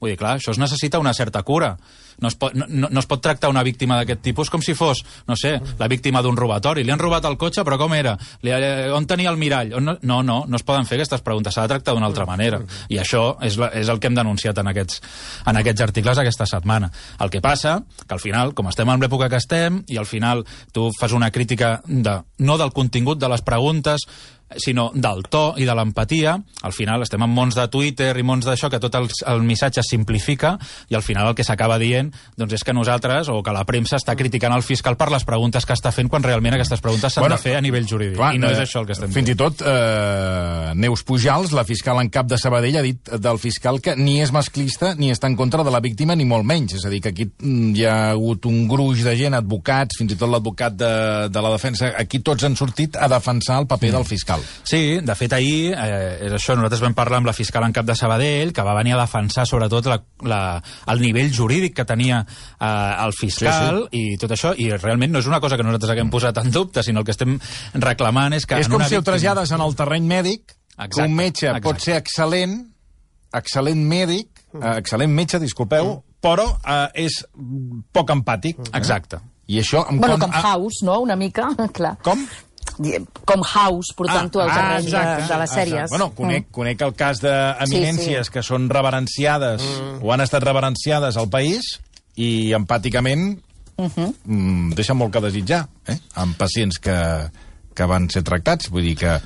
Vull 0.00 0.12
dir, 0.12 0.18
clar, 0.20 0.36
això 0.36 0.52
es 0.52 0.60
necessita 0.60 1.00
una 1.00 1.14
certa 1.14 1.42
cura. 1.42 1.76
No 2.20 2.28
es 2.28 2.36
pot, 2.40 2.54
no, 2.56 2.88
no 2.88 3.00
es 3.00 3.06
pot 3.08 3.20
tractar 3.20 3.50
una 3.52 3.62
víctima 3.64 3.98
d'aquest 3.98 4.22
tipus 4.24 4.48
com 4.52 4.62
si 4.64 4.72
fos, 4.76 5.02
no 5.28 5.36
sé, 5.36 5.58
la 5.78 5.88
víctima 5.88 6.22
d'un 6.24 6.36
robatori. 6.36 6.84
Li 6.84 6.92
han 6.92 7.00
robat 7.00 7.26
el 7.28 7.36
cotxe, 7.36 7.64
però 7.64 7.76
com 7.80 7.92
era? 7.92 8.14
Li, 8.44 8.52
eh, 8.56 8.88
on 8.96 9.04
tenia 9.08 9.28
el 9.32 9.36
mirall? 9.40 9.74
On 9.76 9.84
no, 9.84 9.96
no, 10.00 10.22
no, 10.24 10.38
no 10.48 10.56
es 10.56 10.64
poden 10.64 10.88
fer 10.88 10.96
aquestes 10.96 11.24
preguntes, 11.24 11.52
s'ha 11.54 11.66
de 11.66 11.74
tractar 11.74 11.92
d'una 11.96 12.08
altra 12.08 12.24
manera. 12.28 12.62
I 12.88 13.00
això 13.02 13.24
és, 13.44 13.58
la, 13.60 13.68
és 13.76 13.90
el 13.92 14.00
que 14.00 14.08
hem 14.08 14.16
denunciat 14.16 14.56
en 14.62 14.72
aquests, 14.72 15.02
en 15.44 15.60
aquests 15.60 15.84
articles 15.84 16.22
aquesta 16.22 16.48
setmana. 16.48 16.88
El 17.20 17.32
que 17.32 17.44
passa, 17.44 17.78
que 18.06 18.16
al 18.16 18.22
final, 18.22 18.54
com 18.56 18.72
estem 18.72 18.88
en 18.88 19.04
l'època 19.04 19.28
que 19.32 19.40
estem, 19.40 19.82
i 19.92 20.00
al 20.00 20.08
final 20.08 20.46
tu 20.72 20.88
fas 20.96 21.12
una 21.12 21.30
crítica 21.30 21.80
de, 21.84 22.20
no 22.38 22.56
del 22.56 22.72
contingut 22.72 23.20
de 23.20 23.28
les 23.32 23.44
preguntes, 23.44 24.08
sinó 24.56 24.90
del 24.94 25.24
to 25.28 25.54
i 25.58 25.64
de 25.66 25.74
l'empatia. 25.74 26.36
Al 26.62 26.72
final 26.72 27.02
estem 27.02 27.22
en 27.22 27.30
mons 27.34 27.56
de 27.58 27.66
Twitter 27.72 28.12
i 28.16 28.22
mons 28.22 28.46
d'això 28.46 28.70
que 28.70 28.78
tot 28.80 28.94
el, 28.94 29.08
el 29.26 29.42
missatge 29.42 29.80
es 29.82 29.90
simplifica 29.90 30.54
i 30.88 30.94
al 30.94 31.02
final 31.02 31.28
el 31.32 31.34
que 31.34 31.44
s'acaba 31.44 31.78
dient 31.82 32.12
doncs 32.38 32.54
és 32.54 32.64
que 32.64 32.72
nosaltres 32.76 33.28
o 33.32 33.40
que 33.42 33.52
la 33.54 33.64
premsa 33.66 33.98
està 33.98 34.14
criticant 34.16 34.54
el 34.54 34.62
fiscal 34.62 34.96
per 34.96 35.10
les 35.10 35.24
preguntes 35.26 35.66
que 35.66 35.74
està 35.74 35.90
fent 35.92 36.08
quan 36.08 36.22
realment 36.22 36.54
aquestes 36.54 36.80
preguntes 36.80 37.12
s'han 37.16 37.26
Bueno, 37.26 37.36
de 37.36 37.42
fer 37.42 37.56
a 37.58 37.60
nivell 37.64 37.88
jurídic. 37.88 38.20
I 38.20 38.38
no 38.38 38.50
és 38.52 38.62
això 38.62 38.84
el 38.84 38.86
que 38.86 38.94
estem 38.94 39.10
Fins 39.10 39.26
dient. 39.26 39.34
i 39.34 39.40
tot 39.40 39.62
eh, 39.66 40.72
Neus 40.78 41.02
Pujals, 41.02 41.52
la 41.56 41.64
fiscal 41.66 42.00
en 42.00 42.10
cap 42.12 42.26
de 42.30 42.38
Sabadell, 42.38 42.78
ha 42.78 42.84
dit 42.86 43.10
del 43.18 43.38
fiscal 43.42 43.80
que 43.82 43.96
ni 43.98 44.20
és 44.22 44.32
masclista 44.34 44.94
ni 44.94 45.10
està 45.10 45.26
en 45.30 45.36
contra 45.36 45.64
de 45.66 45.72
la 45.74 45.80
víctima, 45.80 46.14
ni 46.16 46.24
molt 46.24 46.46
menys. 46.46 46.76
És 46.78 46.86
a 46.86 46.92
dir, 46.92 47.00
que 47.02 47.10
aquí 47.14 47.26
mm, 47.26 47.74
hi 47.76 47.84
ha 47.88 47.96
hagut 48.12 48.46
un 48.46 48.66
gruix 48.70 49.02
de 49.06 49.16
gent, 49.18 49.34
advocats, 49.34 49.98
fins 49.98 50.14
i 50.14 50.18
tot 50.20 50.30
l'advocat 50.30 50.76
de, 50.78 50.92
de 51.32 51.42
la 51.42 51.50
defensa, 51.54 51.92
aquí 51.98 52.20
tots 52.24 52.44
han 52.46 52.56
sortit 52.56 52.96
a 52.96 53.08
defensar 53.10 53.60
el 53.62 53.66
paper 53.70 53.92
del 53.96 54.04
fiscal. 54.08 54.35
Sí, 54.66 54.98
de 55.00 55.14
fet 55.14 55.32
ahir, 55.36 55.72
eh, 55.72 56.26
és 56.26 56.32
això, 56.36 56.56
nosaltres 56.56 56.80
vam 56.82 56.94
parlar 56.94 57.18
amb 57.22 57.26
la 57.30 57.34
fiscal 57.36 57.64
en 57.64 57.72
cap 57.72 57.86
de 57.86 57.94
Sabadell, 57.96 58.52
que 58.52 58.62
va 58.66 58.74
venir 58.78 58.94
a 58.94 59.00
defensar 59.00 59.46
sobretot 59.46 59.86
la, 59.90 59.98
la, 60.22 60.40
el 60.92 61.00
nivell 61.00 61.32
jurídic 61.34 61.74
que 61.76 61.84
tenia 61.88 62.20
eh, 62.26 63.04
el 63.06 63.12
fiscal 63.16 63.86
sí, 63.90 63.98
sí. 63.98 64.14
i 64.14 64.18
tot 64.20 64.30
això, 64.36 64.54
i 64.56 64.70
realment 64.76 65.12
no 65.12 65.18
és 65.22 65.26
una 65.30 65.40
cosa 65.40 65.56
que 65.56 65.62
nosaltres 65.66 65.90
haguem 65.94 66.10
posat 66.10 66.38
en 66.42 66.50
dubte, 66.50 66.82
sinó 66.82 67.00
el 67.00 67.06
que 67.08 67.14
estem 67.16 67.38
reclamant 67.74 68.32
és 68.36 68.46
que... 68.46 68.58
és 68.60 68.66
en 68.66 68.72
com 68.72 68.80
una 68.82 68.88
si 68.88 68.96
ho 68.96 69.00
víctima- 69.00 69.12
trasllades 69.14 69.52
en 69.56 69.60
el 69.66 69.76
terreny 69.76 70.06
mèdic, 70.10 70.56
que 70.76 70.84
Exacte, 70.90 71.08
un 71.10 71.14
metge 71.16 71.46
exacte. 71.46 71.62
pot 71.68 71.80
ser 71.80 71.94
excel·lent, 72.02 72.58
excel·lent 73.36 73.80
mèdic, 73.90 74.42
eh, 74.56 74.74
excel·lent 74.80 75.12
metge, 75.12 75.40
disculpeu, 75.42 75.96
però 76.22 76.46
eh, 76.64 77.06
és 77.06 77.20
poc 77.94 78.10
empàtic. 78.14 78.60
Exacte. 78.74 79.20
I 79.46 79.60
això... 79.62 79.84
Em 79.90 80.00
Bueno, 80.02 80.16
con- 80.18 80.30
com 80.30 80.34
ah, 80.34 80.42
House, 80.42 80.82
no?, 80.84 80.98
una 81.04 81.14
mica, 81.16 81.48
clar. 81.76 81.96
Com? 82.02 82.24
Com 83.24 83.42
House, 83.42 83.94
portant-ho 83.96 84.42
al 84.42 84.50
terreny 84.52 84.90
de, 84.92 85.02
de 85.28 85.38
les 85.40 85.54
sèries. 85.56 85.86
Exacte. 85.86 85.94
Bueno, 85.94 86.10
conec, 86.16 86.50
conec 86.52 86.82
el 86.84 86.94
cas 86.98 87.22
d'eminències 87.24 88.26
Sí, 88.26 88.28
sí. 88.28 88.34
que 88.34 88.42
són 88.44 88.68
reverenciades 88.72 89.64
mm. 89.64 90.04
o 90.04 90.12
han 90.12 90.24
estat 90.24 90.44
reverenciades 90.44 91.16
al 91.16 91.30
país 91.32 91.76
i 92.16 92.52
empàticament 92.56 93.38
uh 93.76 93.88
-huh. 93.88 94.12
mm, 94.24 94.74
deixen 94.74 94.96
molt 94.96 95.12
que 95.12 95.20
desitjar, 95.20 95.68
eh? 95.86 95.98
amb 96.14 96.36
pacients 96.36 96.78
que, 96.78 97.30
que 97.74 97.86
van 97.86 98.10
ser 98.10 98.22
tractats. 98.22 98.70
Vull 98.70 98.82
dir 98.82 98.96
que, 98.96 99.20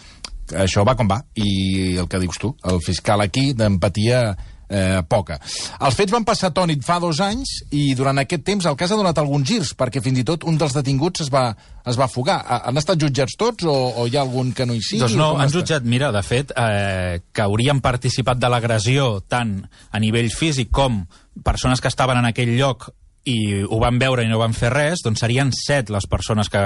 que 0.47 0.57
això 0.57 0.87
va 0.87 0.97
com 0.97 1.09
va. 1.09 1.25
I 1.35 1.97
el 1.97 2.09
que 2.09 2.19
dius 2.19 2.39
tu, 2.39 2.55
el 2.65 2.81
fiscal 2.81 3.21
aquí 3.21 3.53
d'empatia 3.53 4.37
eh, 4.71 5.03
poca. 5.11 5.37
Els 5.83 5.97
fets 5.99 6.13
van 6.15 6.25
passar 6.25 6.53
tònit 6.55 6.85
fa 6.87 7.01
dos 7.03 7.19
anys 7.21 7.57
i 7.75 7.91
durant 7.99 8.19
aquest 8.23 8.45
temps 8.47 8.67
el 8.71 8.77
cas 8.79 8.93
ha 8.95 8.99
donat 9.01 9.19
alguns 9.19 9.49
girs, 9.51 9.73
perquè 9.77 10.01
fins 10.05 10.23
i 10.23 10.25
tot 10.25 10.47
un 10.47 10.57
dels 10.61 10.73
detinguts 10.79 11.25
es 11.27 11.31
va, 11.35 11.49
es 11.91 11.99
va 11.99 12.07
fugar. 12.09 12.39
Ha- 12.47 12.63
Han 12.71 12.79
estat 12.81 13.01
jutjats 13.03 13.35
tots 13.41 13.67
o, 13.67 13.75
o 14.01 14.07
hi 14.07 14.17
ha 14.17 14.23
algun 14.23 14.53
que 14.55 14.67
no 14.67 14.75
hi 14.79 14.81
sigui? 14.83 15.03
Doncs 15.03 15.19
no, 15.19 15.33
han 15.37 15.49
està? 15.51 15.59
jutjat, 15.59 15.85
mira, 15.85 16.13
de 16.15 16.23
fet, 16.23 16.55
eh, 16.57 17.21
que 17.35 17.43
haurien 17.43 17.83
participat 17.85 18.39
de 18.39 18.49
l'agressió 18.49 19.21
tant 19.29 19.59
a 19.91 19.99
nivell 20.01 20.31
físic 20.31 20.71
com 20.71 21.03
persones 21.45 21.81
que 21.81 21.89
estaven 21.91 22.19
en 22.23 22.31
aquell 22.31 22.55
lloc 22.57 22.89
i 23.29 23.63
ho 23.69 23.77
van 23.83 23.99
veure 24.01 24.23
i 24.25 24.29
no 24.31 24.39
van 24.41 24.55
fer 24.57 24.71
res, 24.73 25.03
doncs 25.05 25.21
serien 25.21 25.51
set 25.53 25.91
les 25.93 26.07
persones 26.09 26.49
que, 26.49 26.63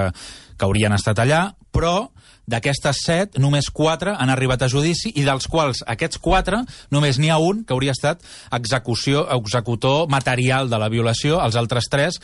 que 0.55 0.65
haurien 0.65 0.93
estat 0.95 1.19
allà, 1.19 1.49
però 1.75 2.11
d'aquestes 2.47 3.03
set, 3.05 3.37
només 3.41 3.69
quatre 3.73 4.15
han 4.15 4.31
arribat 4.31 4.65
a 4.65 4.69
judici 4.71 5.11
i 5.15 5.25
dels 5.25 5.47
quals 5.51 5.83
aquests 5.87 6.21
quatre 6.21 6.61
només 6.93 7.19
n'hi 7.19 7.31
ha 7.33 7.39
un 7.41 7.63
que 7.65 7.73
hauria 7.73 7.95
estat 7.95 8.21
execució, 8.53 9.25
executor 9.37 10.09
material 10.09 10.69
de 10.69 10.81
la 10.81 10.89
violació, 10.89 11.41
els 11.41 11.57
altres 11.57 11.89
tres 11.91 12.21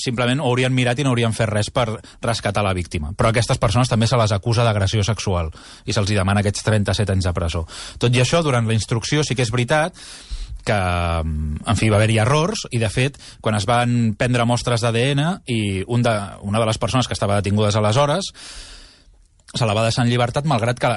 simplement 0.00 0.40
ho 0.42 0.48
haurien 0.50 0.74
mirat 0.74 0.98
i 0.98 1.04
no 1.06 1.12
haurien 1.12 1.34
fet 1.34 1.50
res 1.50 1.70
per 1.70 1.86
rescatar 2.22 2.64
la 2.66 2.74
víctima. 2.74 3.12
Però 3.14 3.30
aquestes 3.30 3.60
persones 3.62 3.90
també 3.90 4.08
se 4.10 4.18
les 4.18 4.32
acusa 4.34 4.66
d'agressió 4.66 5.04
sexual 5.06 5.52
i 5.86 5.94
se'ls 5.94 6.10
demana 6.10 6.42
aquests 6.42 6.66
37 6.66 7.14
anys 7.14 7.28
de 7.28 7.34
presó. 7.36 7.64
Tot 7.98 8.14
i 8.14 8.22
això, 8.22 8.42
durant 8.42 8.66
la 8.66 8.74
instrucció 8.74 9.22
sí 9.22 9.36
que 9.38 9.46
és 9.46 9.52
veritat 9.54 9.94
que, 10.64 10.74
en 10.74 11.78
fi, 11.78 11.90
va 11.92 11.98
haver-hi 12.00 12.18
errors 12.22 12.64
i, 12.72 12.80
de 12.80 12.88
fet, 12.90 13.18
quan 13.44 13.54
es 13.58 13.66
van 13.68 14.14
prendre 14.18 14.46
mostres 14.48 14.82
d'ADN 14.82 15.44
i 15.52 15.84
un 15.86 16.02
de, 16.02 16.14
una 16.42 16.62
de 16.62 16.70
les 16.70 16.80
persones 16.80 17.06
que 17.06 17.14
estava 17.16 17.36
detingudes 17.38 17.76
aleshores 17.76 18.32
se 19.54 19.66
la 19.66 19.74
va 19.76 19.84
deixar 19.86 20.04
en 20.04 20.10
llibertat, 20.10 20.46
malgrat 20.50 20.80
que 20.80 20.92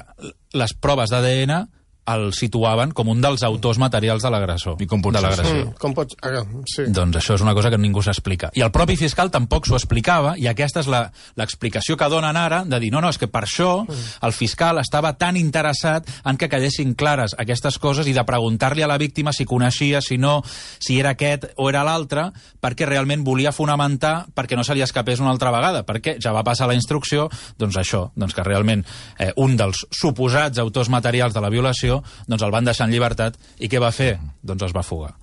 les 0.58 0.74
proves 0.74 1.14
d'ADN 1.14 1.68
el 2.08 2.32
situaven 2.34 2.92
com 2.96 3.10
un 3.12 3.20
dels 3.22 3.44
autors 3.44 3.78
materials 3.82 4.24
de 4.24 4.30
l'agressor. 4.32 4.78
I 4.82 4.88
com 4.88 5.02
pot 5.04 5.14
de 5.16 5.20
ser 5.20 5.28
l'agressió. 5.30 5.66
Mm, 5.66 5.74
com 5.82 5.94
pots... 5.98 6.16
Ah, 6.24 6.44
sí. 6.72 6.86
Doncs 6.94 7.18
això 7.20 7.36
és 7.36 7.44
una 7.44 7.54
cosa 7.58 7.70
que 7.74 7.78
ningú 7.82 8.02
s'explica. 8.06 8.50
I 8.56 8.64
el 8.64 8.72
propi 8.72 8.96
fiscal 9.00 9.32
tampoc 9.34 9.68
s'ho 9.68 9.76
explicava, 9.76 10.36
i 10.40 10.48
aquesta 10.48 10.80
és 10.84 10.88
la- 10.92 11.10
l'explicació 11.36 11.98
que 12.00 12.08
donen 12.10 12.38
ara, 12.40 12.64
de 12.66 12.80
dir, 12.80 12.92
no, 12.94 13.02
no, 13.04 13.10
és 13.12 13.18
que 13.20 13.28
per 13.28 13.44
això 13.46 13.86
el 13.88 14.34
fiscal 14.34 14.80
estava 14.80 15.14
tan 15.18 15.38
interessat 15.38 16.08
en 16.26 16.38
que 16.40 16.50
quedessin 16.50 16.94
clares 16.96 17.36
aquestes 17.38 17.78
coses 17.80 18.08
i 18.08 18.14
de 18.16 18.24
preguntar-li 18.28 18.84
a 18.84 18.88
la 18.90 18.98
víctima 18.98 19.34
si 19.34 19.46
coneixia, 19.46 20.02
si 20.02 20.18
no, 20.18 20.42
si 20.80 21.00
era 21.00 21.12
aquest 21.16 21.50
o 21.58 21.70
era 21.70 21.84
l'altre, 21.88 22.30
perquè 22.64 22.88
realment 22.88 23.24
volia 23.28 23.52
fonamentar 23.52 24.28
perquè 24.36 24.56
no 24.58 24.64
se 24.64 24.76
li 24.76 24.82
escapés 24.86 25.20
una 25.20 25.32
altra 25.36 25.52
vegada, 25.52 25.84
perquè 25.86 26.18
ja 26.24 26.32
va 26.36 26.44
passar 26.48 26.68
la 26.68 26.76
instrucció, 26.78 27.28
doncs 27.60 27.78
això, 27.78 28.08
doncs 28.16 28.34
que 28.38 28.44
realment 28.48 28.86
eh, 29.20 29.32
un 29.38 29.58
dels 29.60 29.84
suposats 29.92 30.60
autors 30.64 30.90
materials 30.90 31.34
de 31.36 31.42
la 31.44 31.50
violació 31.52 31.97
doncs 32.28 32.44
el 32.44 32.54
van 32.54 32.66
deixar 32.68 32.88
en 32.88 32.96
llibertat 32.96 33.38
i 33.60 33.70
què 33.72 33.82
va 33.84 33.94
fer? 33.96 34.18
Doncs 34.42 34.70
es 34.70 34.76
va 34.76 34.86
fugar. 34.86 35.14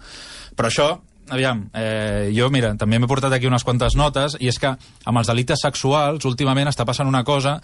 Però 0.54 0.70
això, 0.70 0.88
aviam, 1.34 1.66
eh, 1.74 2.30
jo, 2.36 2.50
mira, 2.50 2.74
també 2.80 2.98
m'he 2.98 3.10
portat 3.10 3.32
aquí 3.32 3.48
unes 3.50 3.64
quantes 3.64 3.96
notes, 3.96 4.38
i 4.40 4.48
és 4.52 4.60
que 4.60 4.70
amb 4.70 5.18
els 5.18 5.30
delictes 5.30 5.62
sexuals 5.64 6.24
últimament 6.24 6.68
està 6.70 6.86
passant 6.86 7.10
una 7.10 7.24
cosa 7.24 7.58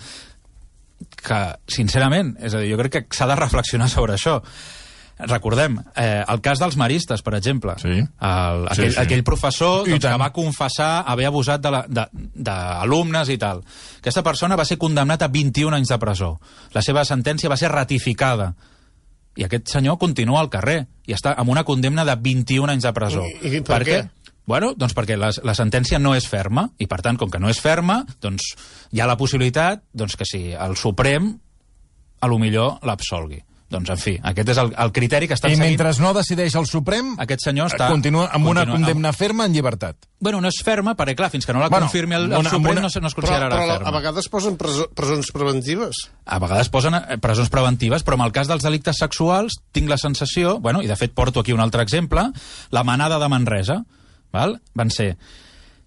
que, 1.21 1.41
sincerament, 1.71 2.37
és 2.41 2.55
a 2.55 2.61
dir, 2.61 2.71
jo 2.73 2.79
crec 2.81 3.01
que 3.01 3.17
s'ha 3.17 3.29
de 3.31 3.39
reflexionar 3.39 3.89
sobre 3.89 4.17
això. 4.17 4.41
Recordem, 5.21 5.77
eh, 5.97 6.25
el 6.33 6.41
cas 6.41 6.61
dels 6.61 6.77
maristes, 6.81 7.21
per 7.23 7.35
exemple. 7.37 7.75
Sí. 7.79 7.99
El, 8.01 8.63
Sí, 8.71 8.73
aquell, 8.73 8.93
sí. 8.95 9.01
aquell 9.03 9.25
professor 9.25 9.85
doncs, 9.89 10.05
que 10.07 10.17
va 10.17 10.31
confessar 10.33 11.05
haver 11.07 11.27
abusat 11.29 11.61
d'alumnes 11.61 13.29
i 13.29 13.37
tal. 13.37 13.63
Aquesta 13.99 14.23
persona 14.25 14.57
va 14.57 14.65
ser 14.65 14.79
condemnat 14.79 15.23
a 15.23 15.29
21 15.29 15.77
anys 15.77 15.93
de 15.93 15.99
presó. 15.99 16.39
La 16.73 16.81
seva 16.83 17.05
sentència 17.05 17.51
va 17.51 17.59
ser 17.61 17.69
ratificada. 17.73 18.55
I 19.39 19.45
aquest 19.47 19.69
senyor 19.71 19.99
continua 19.99 20.41
al 20.41 20.51
carrer 20.51 20.87
i 21.07 21.15
està 21.15 21.35
amb 21.39 21.51
una 21.53 21.63
condemna 21.65 22.05
de 22.05 22.17
21 22.17 22.73
anys 22.73 22.83
de 22.89 22.93
presó. 22.93 23.23
I- 23.27 23.57
i 23.57 23.61
per 23.63 23.83
què? 23.87 24.01
Bueno, 24.47 24.73
doncs 24.75 24.95
perquè 24.97 25.17
la, 25.17 25.31
la 25.47 25.55
sentència 25.55 26.01
no 26.01 26.15
és 26.17 26.27
ferma, 26.27 26.71
i 26.79 26.87
per 26.91 27.01
tant, 27.03 27.17
com 27.17 27.31
que 27.31 27.39
no 27.39 27.49
és 27.53 27.61
ferma, 27.63 28.01
doncs 28.21 28.55
hi 28.91 29.01
ha 29.01 29.07
la 29.07 29.17
possibilitat 29.17 29.85
doncs, 29.95 30.17
que 30.19 30.27
si 30.27 30.51
el 30.53 30.75
Suprem 30.77 31.39
a 32.21 32.27
lo 32.27 32.39
millor 32.39 32.81
l'absolgui. 32.83 33.39
Doncs, 33.71 33.89
en 33.95 33.99
fi, 34.03 34.17
aquest 34.27 34.49
és 34.51 34.59
el, 34.59 34.73
el 34.83 34.91
criteri 34.91 35.29
que 35.31 35.35
estan 35.37 35.53
I 35.53 35.55
seguint. 35.55 35.77
mentre 35.79 35.93
no 36.03 36.11
decideix 36.17 36.57
el 36.59 36.67
Suprem, 36.67 37.13
Aquest 37.23 37.45
senyor 37.45 37.69
està... 37.71 37.87
continua 37.89 38.25
amb 38.35 38.49
una 38.51 38.65
continua 38.67 38.77
condemna 38.81 39.13
ferma 39.15 39.45
en 39.47 39.53
llibertat. 39.55 39.97
Bueno, 40.19 40.41
no 40.43 40.49
és 40.51 40.59
ferma, 40.67 40.97
perquè, 40.99 41.15
clar, 41.17 41.31
fins 41.31 41.47
que 41.47 41.53
no 41.55 41.61
la 41.63 41.69
Bueno, 41.71 41.87
confirmi 41.87 42.17
el, 42.17 42.25
el 42.27 42.33
amb 42.35 42.41
una- 42.41 42.51
amb 42.51 42.57
Suprem 42.59 42.73
una- 42.73 42.83
no, 42.83 42.91
se- 42.91 43.01
no 43.01 43.07
es 43.07 43.15
Però, 43.15 43.23
considerarà 43.29 43.55
però 43.61 43.77
ferma. 43.77 43.89
a 43.89 43.93
vegades 44.01 44.29
posen 44.29 44.57
preso, 44.59 44.89
presons 44.93 45.31
preventives. 45.33 46.03
a 46.27 46.39
vegades 46.43 46.69
posen 46.69 46.95
eh, 46.99 47.19
presons 47.23 47.49
preventives, 47.49 48.05
però 48.05 48.15
en 48.19 48.27
el 48.27 48.33
cas 48.33 48.49
dels 48.51 48.63
delictes 48.67 48.97
sexuals 48.99 49.61
tinc 49.73 49.89
la 49.89 49.99
sensació, 49.99 50.59
bueno, 50.59 50.83
i 50.83 50.89
de 50.91 50.97
fet 50.97 51.15
porto 51.15 51.41
aquí 51.41 51.53
un 51.53 51.61
altre 51.61 51.83
exemple, 51.83 52.27
la 52.71 52.83
manada 52.85 53.19
de 53.21 53.29
Manresa, 53.29 53.85
val? 54.33 54.61
van 54.75 54.91
ser 54.91 55.17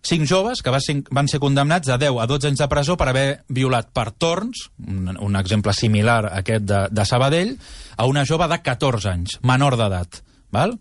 cinc 0.03 0.27
joves 0.27 0.61
que 0.61 0.71
van 0.73 1.29
ser 1.31 1.39
condemnats 1.39 1.87
de 1.87 1.97
10 1.97 2.19
a 2.19 2.27
12 2.27 2.51
anys 2.51 2.61
de 2.61 2.67
presó 2.71 2.97
per 2.99 3.07
haver 3.09 3.27
violat 3.47 3.89
per 3.95 4.09
torns, 4.11 4.67
un, 4.83 5.13
un 5.15 5.39
exemple 5.39 5.73
similar 5.73 6.21
a 6.27 6.33
aquest 6.41 6.67
de, 6.67 6.81
de 6.91 7.05
Sabadell, 7.07 7.55
a 7.95 8.07
una 8.09 8.25
jove 8.27 8.49
de 8.51 8.59
14 8.61 9.11
anys, 9.13 9.37
menor 9.41 9.77
d'edat. 9.79 10.21
val? 10.51 10.75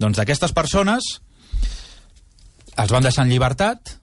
Doncs 0.00 0.16
d'aquestes 0.16 0.56
persones 0.56 1.10
els 2.80 2.92
van 2.92 3.04
deixar 3.04 3.26
en 3.26 3.32
llibertat 3.32 3.96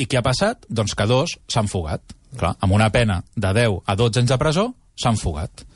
i 0.00 0.08
què 0.08 0.18
ha 0.18 0.26
passat? 0.26 0.64
Doncs 0.68 0.96
que 0.96 1.06
dos 1.06 1.36
s'han 1.52 1.68
fugat. 1.68 2.16
Clar, 2.38 2.54
amb 2.64 2.74
una 2.74 2.88
pena 2.90 3.20
de 3.36 3.52
10 3.54 3.82
a 3.84 3.94
12 3.94 4.24
anys 4.24 4.32
de 4.32 4.38
presó, 4.40 4.66
s'han 4.98 5.20
fugat. 5.20 5.66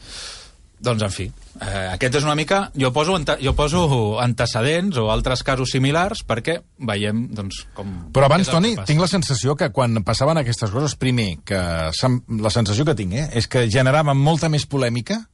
Doncs, 0.79 1.03
en 1.03 1.11
fi, 1.11 1.27
eh, 1.59 1.87
aquest 1.95 2.21
és 2.21 2.27
una 2.27 2.37
mica... 2.39 2.61
Jo 2.79 2.93
poso, 2.95 3.17
jo 3.43 3.53
poso 3.59 3.81
antecedents 4.23 4.99
o 5.03 5.09
altres 5.11 5.43
casos 5.47 5.73
similars 5.75 6.23
perquè 6.27 6.61
veiem, 6.87 7.25
doncs, 7.35 7.65
com... 7.75 7.91
Però 8.15 8.29
abans, 8.29 8.51
Toni, 8.53 8.77
tinc 8.87 9.03
la 9.03 9.11
sensació 9.11 9.57
que 9.59 9.73
quan 9.75 10.05
passaven 10.07 10.39
aquestes 10.39 10.71
coses, 10.71 10.95
primer, 11.01 11.41
que 11.49 11.59
la 11.59 12.55
sensació 12.55 12.87
que 12.87 12.95
tinc, 12.99 13.17
eh, 13.19 13.27
és 13.41 13.51
que 13.51 13.67
generaven 13.71 14.19
molta 14.19 14.53
més 14.53 14.69
polèmica, 14.71 15.25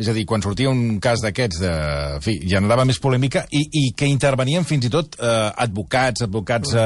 és 0.00 0.08
a 0.08 0.14
dir, 0.16 0.24
quan 0.28 0.40
sortia 0.40 0.70
un 0.72 0.98
cas 1.02 1.20
d'aquests, 1.20 1.60
de, 1.60 1.70
en 2.16 2.24
fi, 2.24 2.38
generava 2.48 2.86
més 2.88 2.98
polèmica 3.02 3.44
i, 3.52 3.62
i 3.82 3.82
que 3.96 4.08
intervenien 4.08 4.64
fins 4.64 4.88
i 4.88 4.92
tot 4.92 5.18
eh, 5.20 5.30
advocats, 5.66 6.24
advocats, 6.24 6.72
eh, 6.72 6.84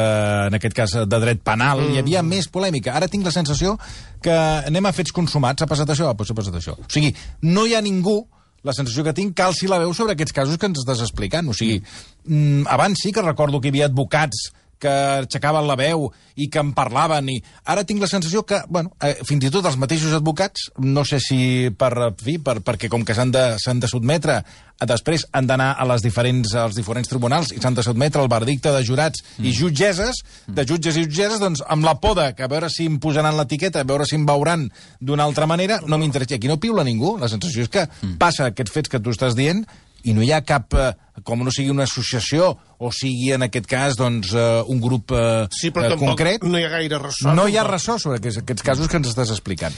en 0.48 0.58
aquest 0.58 0.76
cas, 0.76 0.96
de 1.06 1.20
dret 1.22 1.42
penal, 1.46 1.84
mm. 1.84 1.94
hi 1.94 2.02
havia 2.02 2.24
més 2.26 2.50
polèmica. 2.50 2.96
Ara 2.98 3.10
tinc 3.12 3.26
la 3.26 3.34
sensació 3.34 3.76
que 4.24 4.34
anem 4.34 4.90
a 4.90 4.94
fets 4.96 5.14
consumats, 5.14 5.62
ha 5.62 5.70
passat 5.70 5.94
això, 5.94 6.10
ha 6.10 6.18
passat 6.18 6.58
això. 6.58 6.74
O 6.80 6.90
sigui, 6.90 7.14
no 7.46 7.68
hi 7.68 7.76
ha 7.78 7.84
ningú 7.84 8.24
la 8.64 8.72
sensació 8.72 9.04
que 9.04 9.12
tinc, 9.14 9.36
cal 9.36 9.54
si 9.54 9.68
la 9.68 9.78
veu 9.78 9.92
sobre 9.94 10.16
aquests 10.16 10.34
casos 10.34 10.58
que 10.58 10.66
ens 10.70 10.80
estàs 10.80 11.04
explicant. 11.04 11.46
O 11.52 11.54
sigui, 11.56 11.78
mm, 12.26 12.64
abans 12.72 12.98
sí 13.04 13.12
que 13.12 13.22
recordo 13.22 13.60
que 13.60 13.68
hi 13.68 13.74
havia 13.76 13.90
advocats 13.92 14.48
que 14.84 14.92
aixecaven 15.24 15.66
la 15.68 15.76
veu 15.80 16.10
i 16.36 16.50
que 16.52 16.60
en 16.60 16.74
parlaven 16.76 17.30
i 17.32 17.38
ara 17.70 17.86
tinc 17.88 18.02
la 18.02 18.10
sensació 18.10 18.44
que, 18.46 18.60
bueno, 18.68 18.92
eh, 19.00 19.16
fins 19.26 19.46
i 19.46 19.52
tot 19.54 19.66
els 19.68 19.78
mateixos 19.80 20.14
advocats, 20.16 20.68
no 20.84 21.06
sé 21.08 21.20
si 21.22 21.70
per, 21.78 22.12
fi, 22.20 22.36
per, 22.42 22.60
perquè 22.66 22.90
com 22.92 23.06
que 23.06 23.16
s'han 23.16 23.32
de, 23.34 23.44
de 23.56 23.90
sotmetre, 23.90 24.40
eh, 24.74 24.88
després 24.90 25.26
han 25.32 25.48
d'anar 25.48 25.70
a 25.78 25.86
les 25.88 26.04
diferents, 26.04 26.52
als 26.60 26.76
diferents 26.76 27.08
tribunals 27.10 27.54
i 27.54 27.62
s'han 27.62 27.78
de 27.78 27.86
sotmetre 27.86 28.22
al 28.22 28.32
verdicte 28.32 28.74
de 28.74 28.82
jurats 28.84 29.24
mm. 29.38 29.48
i 29.48 29.54
jutgeses, 29.56 30.20
de 30.46 30.66
jutges 30.68 30.98
i 30.98 31.06
jutgeses, 31.06 31.40
doncs 31.42 31.64
amb 31.66 31.86
la 31.86 31.96
por 32.02 32.18
de 32.18 32.30
que 32.36 32.44
a 32.44 32.50
veure 32.50 32.68
si 32.72 32.88
em 32.90 33.00
posaran 33.00 33.38
l'etiqueta, 33.38 33.80
a 33.80 33.88
veure 33.88 34.06
si 34.08 34.18
em 34.18 34.26
veuran 34.28 34.68
d'una 35.00 35.24
altra 35.24 35.48
manera, 35.50 35.80
no 35.86 35.98
m'interessa. 35.98 36.36
Aquí 36.38 36.50
no 36.50 36.60
piula 36.60 36.84
ningú. 36.84 37.16
La 37.20 37.30
sensació 37.30 37.64
és 37.64 37.72
que 37.72 37.86
mm. 37.86 38.18
passa 38.20 38.50
aquests 38.50 38.74
fets 38.74 38.92
que 38.92 39.00
tu 39.02 39.14
estàs 39.14 39.36
dient 39.38 39.64
i 40.04 40.12
no 40.12 40.22
hi 40.24 40.32
ha 40.34 40.42
cap, 40.44 40.74
eh, 40.76 40.92
com 41.24 41.42
no 41.44 41.52
sigui 41.54 41.72
una 41.72 41.86
associació 41.88 42.52
o 42.84 42.90
sigui 42.92 43.32
en 43.34 43.46
aquest 43.46 43.66
cas 43.70 43.96
doncs, 43.98 44.34
eh, 44.36 44.62
un 44.70 44.80
grup 44.82 45.14
eh, 45.16 45.46
Sí, 45.54 45.70
però 45.74 45.86
eh, 45.86 45.94
tampoc 45.94 46.14
concret, 46.14 46.44
no 46.44 46.60
hi 46.60 46.66
ha 46.66 46.72
gaire 46.72 47.00
ressò. 47.00 47.32
no 47.36 47.46
hi 47.48 47.56
ha 47.56 47.64
ressò 47.66 47.96
sobre 48.00 48.20
aquests, 48.20 48.42
aquests 48.42 48.66
casos 48.66 48.90
que 48.90 49.00
ens 49.00 49.08
estàs 49.10 49.32
explicant. 49.32 49.74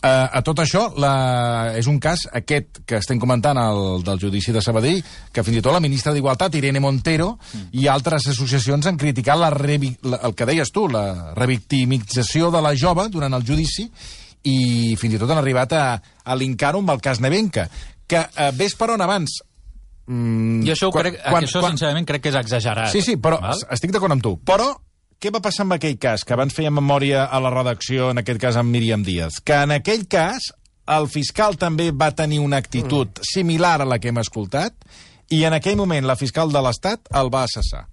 Uh, 0.00 0.28
a 0.38 0.40
tot 0.44 0.62
això, 0.62 0.86
la, 1.00 1.12
és 1.76 1.88
un 1.90 1.98
cas, 2.00 2.26
aquest 2.36 2.82
que 2.88 3.00
estem 3.00 3.20
comentant, 3.20 3.58
el 3.60 4.04
del 4.06 4.20
judici 4.22 4.52
de 4.52 4.62
Sabadell, 4.64 5.02
que 5.32 5.44
fins 5.44 5.60
i 5.60 5.64
tot 5.64 5.76
la 5.76 5.82
ministra 5.84 6.14
d'Igualtat, 6.16 6.56
Irene 6.56 6.80
Montero, 6.80 7.34
mm. 7.36 7.68
i 7.80 7.84
altres 7.92 8.30
associacions 8.32 8.88
han 8.88 9.00
criticat 9.00 9.40
la, 9.40 9.50
revi, 9.52 9.92
la, 10.08 10.22
el 10.28 10.36
que 10.36 10.48
deies 10.48 10.72
tu, 10.72 10.86
la 10.88 11.34
revictimització 11.36 12.48
de 12.54 12.64
la 12.64 12.72
jove 12.76 13.10
durant 13.12 13.36
el 13.36 13.44
judici, 13.44 13.90
i 14.48 14.96
fins 14.96 15.16
i 15.16 15.20
tot 15.20 15.28
han 15.28 15.42
arribat 15.42 15.76
a, 15.76 15.84
a 16.00 16.36
linkar-ho 16.36 16.80
amb 16.80 16.96
el 16.96 17.04
cas 17.04 17.20
Nevenca, 17.20 17.68
que 18.08 18.24
uh, 18.24 18.50
ves 18.56 18.76
per 18.76 18.92
on 18.96 19.04
abans... 19.04 19.40
Mm, 20.06 20.62
Jo 20.66 20.72
això, 20.72 20.90
quan- 20.90 21.04
crec, 21.04 21.22
quan- 21.22 21.44
això 21.44 21.60
quan- 21.60 21.72
sincerament, 21.72 22.06
crec 22.06 22.22
que 22.22 22.28
és 22.30 22.34
exagerat. 22.34 22.90
Sí, 22.90 23.02
sí, 23.02 23.16
però 23.16 23.40
Val? 23.40 23.58
estic 23.70 23.92
d'acord 23.92 24.12
amb 24.12 24.22
tu. 24.22 24.40
Però 24.44 24.74
què 25.20 25.32
va 25.32 25.40
passar 25.40 25.62
amb 25.62 25.74
aquell 25.74 25.98
cas, 25.98 26.24
que 26.24 26.32
abans 26.32 26.54
feia 26.54 26.70
memòria 26.70 27.24
a 27.24 27.40
la 27.40 27.50
redacció, 27.50 28.10
en 28.10 28.18
aquest 28.18 28.40
cas 28.40 28.56
amb 28.56 28.70
Míriam 28.70 29.02
Díaz? 29.04 29.40
Que 29.44 29.52
en 29.54 29.70
aquell 29.70 30.06
cas 30.08 30.52
el 30.86 31.08
fiscal 31.08 31.56
també 31.56 31.90
va 31.92 32.10
tenir 32.12 32.40
una 32.40 32.56
actitud 32.56 33.06
mm. 33.08 33.22
similar 33.22 33.82
a 33.82 33.84
la 33.84 33.98
que 33.98 34.08
hem 34.08 34.18
escoltat 34.18 34.74
i 35.30 35.44
en 35.44 35.52
aquell 35.54 35.76
moment 35.76 36.06
la 36.06 36.16
fiscal 36.16 36.50
de 36.50 36.60
l'Estat 36.60 37.00
el 37.14 37.28
va 37.32 37.46
cessar 37.46 37.86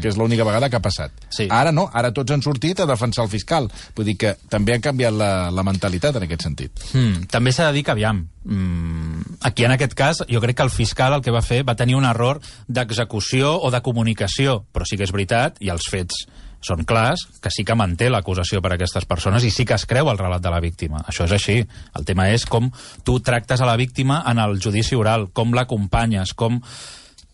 que 0.00 0.10
és 0.10 0.18
l'única 0.20 0.46
vegada 0.46 0.70
que 0.70 0.78
ha 0.78 0.84
passat. 0.84 1.26
Sí. 1.30 1.48
Ara 1.50 1.72
no, 1.72 1.88
ara 1.92 2.12
tots 2.14 2.34
han 2.34 2.42
sortit 2.44 2.80
a 2.80 2.88
defensar 2.90 3.24
el 3.24 3.32
fiscal. 3.32 3.70
Vull 3.96 4.12
dir 4.12 4.16
que 4.20 4.36
també 4.50 4.74
han 4.74 4.84
canviat 4.84 5.14
la, 5.14 5.32
la 5.54 5.66
mentalitat 5.66 6.16
en 6.18 6.28
aquest 6.28 6.48
sentit. 6.48 6.86
Mm, 6.92 7.28
també 7.32 7.52
s'ha 7.54 7.70
de 7.70 7.78
dir 7.78 7.84
que, 7.84 7.94
aviam, 7.94 8.24
mm, 8.44 9.14
Aquí, 9.44 9.64
en 9.64 9.72
aquest 9.74 9.92
cas, 9.92 10.22
jo 10.24 10.40
crec 10.40 10.56
que 10.56 10.64
el 10.64 10.70
fiscal 10.72 11.12
el 11.12 11.22
que 11.22 11.32
va 11.34 11.42
fer 11.44 11.60
va 11.68 11.76
tenir 11.76 11.98
un 11.98 12.06
error 12.08 12.40
d'execució 12.66 13.58
o 13.60 13.70
de 13.70 13.82
comunicació, 13.84 14.62
però 14.72 14.86
sí 14.88 14.96
que 14.96 15.04
és 15.04 15.12
veritat, 15.12 15.60
i 15.60 15.68
els 15.68 15.84
fets 15.92 16.24
són 16.64 16.86
clars, 16.88 17.26
que 17.44 17.52
sí 17.52 17.60
que 17.68 17.76
manté 17.76 18.08
l'acusació 18.08 18.62
per 18.64 18.72
a 18.72 18.78
aquestes 18.78 19.04
persones 19.04 19.44
i 19.44 19.50
sí 19.52 19.66
que 19.68 19.76
es 19.76 19.84
creu 19.84 20.08
el 20.08 20.16
relat 20.16 20.40
de 20.40 20.52
la 20.52 20.62
víctima. 20.64 21.02
Això 21.04 21.26
és 21.28 21.34
així. 21.36 21.58
El 21.92 22.06
tema 22.08 22.30
és 22.32 22.46
com 22.48 22.70
tu 23.04 23.18
tractes 23.20 23.60
a 23.60 23.68
la 23.68 23.76
víctima 23.76 24.22
en 24.30 24.40
el 24.40 24.56
judici 24.64 24.96
oral, 24.96 25.28
com 25.36 25.52
l'acompanyes, 25.52 26.32
com 26.32 26.62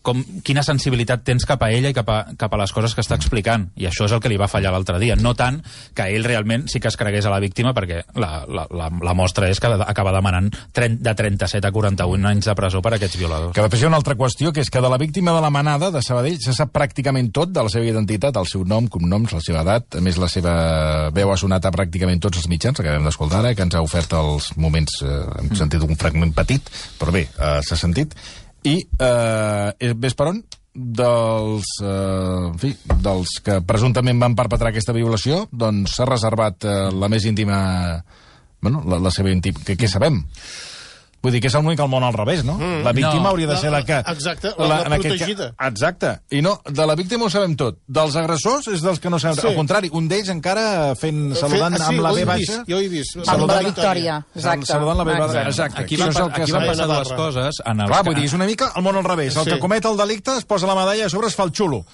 com, 0.05 0.21
quina 0.45 0.63
sensibilitat 0.65 1.23
tens 1.27 1.45
cap 1.47 1.61
a 1.63 1.69
ella 1.73 1.91
i 1.91 1.95
cap 1.95 2.09
a, 2.09 2.19
cap 2.39 2.53
a 2.53 2.59
les 2.61 2.73
coses 2.73 2.95
que 2.97 3.03
està 3.03 3.17
explicant. 3.19 3.67
I 3.77 3.87
això 3.89 4.07
és 4.07 4.15
el 4.15 4.21
que 4.23 4.31
li 4.31 4.39
va 4.41 4.49
fallar 4.51 4.73
l'altre 4.73 4.99
dia. 5.01 5.15
No 5.19 5.33
tant 5.37 5.61
que 5.97 6.07
ell 6.09 6.25
realment 6.27 6.67
sí 6.71 6.81
que 6.81 6.89
es 6.89 6.97
cregués 6.97 7.27
a 7.27 7.33
la 7.33 7.41
víctima, 7.43 7.75
perquè 7.77 8.01
la, 8.19 8.31
la, 8.47 8.65
la, 8.73 8.89
la 8.91 9.15
mostra 9.17 9.49
és 9.51 9.61
que 9.61 9.69
acaba 9.85 10.13
demanant 10.15 10.49
30, 10.73 11.01
de 11.05 11.15
37 11.17 11.69
a 11.69 11.73
41 11.75 12.29
anys 12.33 12.49
de 12.49 12.57
presó 12.57 12.81
per 12.81 12.95
aquests 12.97 13.19
violadors. 13.21 13.55
Que 13.55 13.65
després 13.65 13.83
hi 13.83 13.87
ha 13.87 13.91
una 13.91 14.01
altra 14.01 14.17
qüestió, 14.19 14.53
que 14.55 14.65
és 14.65 14.73
que 14.73 14.83
de 14.83 14.91
la 14.91 14.99
víctima 15.01 15.35
de 15.37 15.43
la 15.43 15.53
manada 15.53 15.91
de 15.93 16.03
Sabadell 16.05 16.39
se 16.41 16.55
sap 16.57 16.73
pràcticament 16.75 17.31
tot 17.35 17.53
de 17.53 17.63
la 17.63 17.71
seva 17.73 17.87
identitat, 17.87 18.37
el 18.41 18.49
seu 18.49 18.65
nom, 18.67 18.89
cognoms, 18.91 19.35
la 19.37 19.43
seva 19.45 19.63
edat, 19.65 19.99
a 19.99 20.03
més 20.03 20.19
la 20.21 20.29
seva 20.31 20.53
veu 21.13 21.31
ha 21.31 21.39
sonat 21.39 21.65
a 21.65 21.73
pràcticament 21.73 22.21
tots 22.23 22.41
els 22.41 22.49
mitjans, 22.51 22.77
que 22.77 22.87
acabem 22.87 23.07
d'escoltar 23.07 23.41
ara, 23.41 23.55
que 23.55 23.65
ens 23.67 23.77
ha 23.77 23.83
ofert 23.85 24.17
els 24.17 24.51
moments, 24.57 25.01
eh, 25.05 25.19
hem 25.41 25.53
sentit 25.57 25.83
un 25.85 25.99
fragment 25.99 26.33
petit, 26.37 26.71
però 26.99 27.13
bé, 27.13 27.27
eh, 27.29 27.59
s'ha 27.67 27.79
sentit, 27.79 28.15
i 28.67 28.75
eh, 28.81 29.93
ves 29.97 30.17
per 30.17 30.31
on 30.31 30.41
dels, 30.73 31.67
eh, 31.83 32.47
en 32.47 32.57
fi, 32.61 32.71
dels 33.03 33.37
que 33.43 33.59
presumptament 33.67 34.21
van 34.21 34.35
perpetrar 34.39 34.71
aquesta 34.71 34.95
violació, 34.95 35.45
doncs 35.51 35.97
s'ha 35.97 36.07
reservat 36.07 36.67
eh, 36.67 36.81
la 36.95 37.11
més 37.11 37.27
íntima... 37.27 37.59
Bueno, 38.61 38.83
la, 38.85 38.99
la 39.01 39.11
seva 39.11 39.31
íntima... 39.33 39.59
Què, 39.65 39.75
què 39.75 39.89
sabem? 39.89 40.21
Vull 41.21 41.31
dir 41.35 41.39
que 41.43 41.49
és 41.51 41.53
l'únic 41.53 41.79
al 41.79 41.87
món 41.87 42.01
al 42.01 42.15
revés, 42.15 42.39
no? 42.43 42.55
Mm, 42.57 42.79
la 42.83 42.91
víctima 42.97 43.23
no. 43.23 43.29
hauria 43.29 43.45
de 43.47 43.57
ser 43.61 43.69
la 43.69 43.83
que... 43.85 43.99
Exacte, 43.99 44.49
la- 44.57 44.67
la 44.67 44.77
aquest 44.95 45.03
protegida. 45.05 45.51
Ca... 45.55 45.67
Exacte. 45.67 46.13
I 46.31 46.41
no, 46.41 46.55
de 46.65 46.85
la 46.89 46.95
víctima 46.95 47.25
ho 47.25 47.29
sabem 47.29 47.53
tot. 47.55 47.77
Dels 47.85 48.15
agressors 48.17 48.67
és 48.73 48.81
dels 48.81 48.99
que 48.99 49.09
no 49.13 49.19
sabem... 49.21 49.37
Sí. 49.37 49.45
Al 49.47 49.53
contrari, 49.55 49.91
un 49.93 50.07
d'ells 50.09 50.31
encara 50.33 50.95
fent, 50.97 51.35
saludant 51.37 51.77
Ah, 51.77 51.83
sí, 51.83 51.93
amb 51.93 52.01
la 52.01 52.11
B 52.17 52.25
baixa... 52.25 52.57
vist, 52.63 52.71
jo 52.71 52.79
he 52.81 52.87
vist. 52.89 53.17
Amb 53.27 53.45
la 53.47 53.59
Victòria, 53.67 54.17
exacte. 54.33 54.65
Saludant 54.73 54.97
la 54.97 55.03
B 55.05 55.11
baixa, 55.13 55.43
Exacte. 55.45 55.49
exacte. 55.53 55.81
Aquí 55.83 55.95
Això 56.01 56.09
és 56.09 56.17
el 56.25 56.31
que 56.33 56.41
aquí 56.41 56.51
van 56.57 56.65
passar 56.71 56.87
dues 56.89 57.11
Navarra. 57.11 57.17
coses. 57.21 57.61
En 57.69 57.79
els 57.85 57.91
Clar, 57.93 58.03
vull 58.09 58.15
dir, 58.17 58.25
és 58.25 58.33
una 58.33 58.45
mica 58.49 58.71
el 58.75 58.81
món 58.89 58.95
al 58.97 59.03
revés. 59.05 59.35
El 59.37 59.43
Sí. 59.45 59.51
que 59.51 59.59
comet 59.59 59.85
el 59.85 59.97
delicte 59.97 60.37
es 60.37 60.45
posa 60.45 60.65
la 60.65 60.73
medalla 60.75 61.05
a 61.05 61.09
sobre, 61.09 61.27
es 61.27 61.35
fa 61.35 61.43
el 61.43 61.51
xulo. 61.53 61.85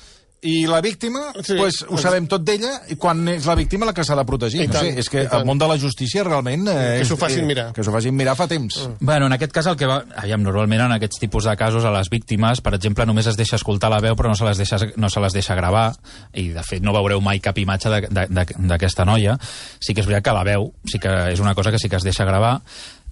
I 0.41 0.67
la 0.69 0.81
víctima, 0.81 1.31
Sí. 1.43 1.55
pues, 1.57 1.83
ho 1.89 1.97
sabem 1.97 2.27
tot 2.29 2.43
d'ella, 2.45 2.83
i 2.89 2.95
quan 2.95 3.23
és 3.27 3.45
la 3.49 3.55
víctima 3.55 3.87
la 3.87 3.93
que 3.93 4.03
s'ha 4.05 4.15
de 4.15 4.23
protegir. 4.23 4.61
I 4.61 4.67
No 4.67 4.73
tant, 4.73 4.85
sé, 4.85 4.99
és 4.99 5.09
que 5.09 5.23
el 5.25 5.45
món 5.45 5.57
de 5.57 5.67
la 5.67 5.77
justícia 5.81 6.23
realment... 6.23 6.67
Eh, 6.69 6.99
Que 6.99 7.05
s'ho 7.09 7.17
facin 7.17 7.39
eh, 7.43 7.47
mirar. 7.47 7.73
Que 7.73 7.83
s'ho 7.83 7.91
facin 7.91 8.13
mirar 8.15 8.35
fa 8.37 8.47
temps. 8.47 8.77
Bueno, 8.99 9.25
en 9.25 9.33
aquest 9.33 9.51
cas 9.51 9.65
el 9.65 9.75
que 9.75 9.87
va... 9.89 10.03
Aviam, 10.15 10.43
normalment 10.45 10.81
en 10.85 10.91
aquests 10.93 11.17
tipus 11.19 11.43
de 11.49 11.55
casos 11.57 11.83
a 11.85 11.91
les 11.91 12.09
víctimes, 12.13 12.61
per 12.61 12.75
exemple, 12.75 13.05
només 13.09 13.25
es 13.27 13.35
deixa 13.35 13.55
escoltar 13.57 13.89
la 13.89 13.99
veu 13.99 14.15
però 14.15 14.29
no 14.29 14.35
se 14.35 14.45
les 14.45 14.57
deixa, 14.61 14.77
no 14.95 15.09
se 15.09 15.19
les 15.19 15.33
deixa 15.33 15.55
gravar 15.55 15.95
i 16.33 16.49
de 16.53 16.63
fet 16.63 16.83
no 16.85 16.93
veureu 16.93 17.19
mai 17.19 17.39
cap 17.39 17.57
imatge 17.57 17.89
d'aquesta 17.89 19.05
noia. 19.05 19.39
Sí 19.81 19.93
que 19.95 20.01
és 20.01 20.07
veritat 20.07 20.23
que 20.29 20.37
la 20.37 20.43
veu 20.43 20.71
sí 20.85 20.99
que 20.99 21.31
és 21.33 21.39
una 21.41 21.55
cosa 21.55 21.71
que 21.71 21.79
sí 21.79 21.89
que 21.89 21.97
es 21.97 22.03
deixa 22.03 22.25
gravar 22.25 22.61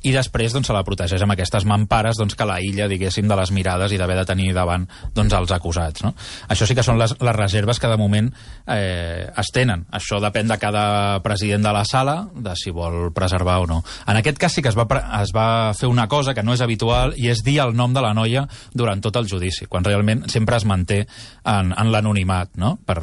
i 0.05 0.13
després 0.13 0.53
doncs, 0.53 0.69
se 0.69 0.75
la 0.75 0.83
protegeix 0.85 1.24
amb 1.25 1.33
aquestes 1.33 1.65
mampares 1.67 2.19
doncs, 2.19 2.35
que 2.38 2.47
la 2.47 2.59
illa, 2.62 2.88
diguéssim, 2.91 3.27
de 3.29 3.38
les 3.39 3.51
mirades 3.55 3.93
i 3.93 4.00
d'haver 4.00 4.19
de 4.19 4.25
tenir 4.29 4.51
davant 4.53 4.85
doncs, 5.15 5.33
els 5.33 5.53
acusats. 5.55 6.05
No? 6.05 6.13
Això 6.51 6.67
sí 6.69 6.77
que 6.77 6.85
són 6.85 7.00
les, 7.01 7.15
les 7.19 7.35
reserves 7.35 7.81
que 7.81 7.89
de 7.89 7.97
moment 7.97 8.29
eh, 8.67 9.25
es 9.25 9.51
tenen. 9.55 9.88
Això 9.95 10.19
depèn 10.24 10.51
de 10.51 10.59
cada 10.62 10.85
president 11.25 11.65
de 11.65 11.74
la 11.74 11.83
sala, 11.89 12.17
de 12.35 12.55
si 12.59 12.74
vol 12.75 13.12
preservar 13.15 13.59
o 13.63 13.67
no. 13.69 13.81
En 14.07 14.21
aquest 14.21 14.39
cas 14.41 14.53
sí 14.53 14.62
que 14.62 14.69
es 14.71 14.77
va, 14.77 14.88
es 15.21 15.33
va 15.35 15.74
fer 15.77 15.89
una 15.89 16.07
cosa 16.12 16.33
que 16.38 16.43
no 16.45 16.53
és 16.53 16.62
habitual 16.62 17.15
i 17.17 17.29
és 17.33 17.43
dir 17.45 17.59
el 17.63 17.75
nom 17.75 17.93
de 17.95 18.03
la 18.05 18.13
noia 18.13 18.45
durant 18.74 19.01
tot 19.01 19.17
el 19.17 19.29
judici, 19.29 19.65
quan 19.65 19.85
realment 19.85 20.25
sempre 20.31 20.59
es 20.59 20.65
manté 20.69 21.01
en, 21.43 21.74
en 21.74 21.91
l'anonimat, 21.91 22.53
no? 22.62 22.75
per, 22.85 23.01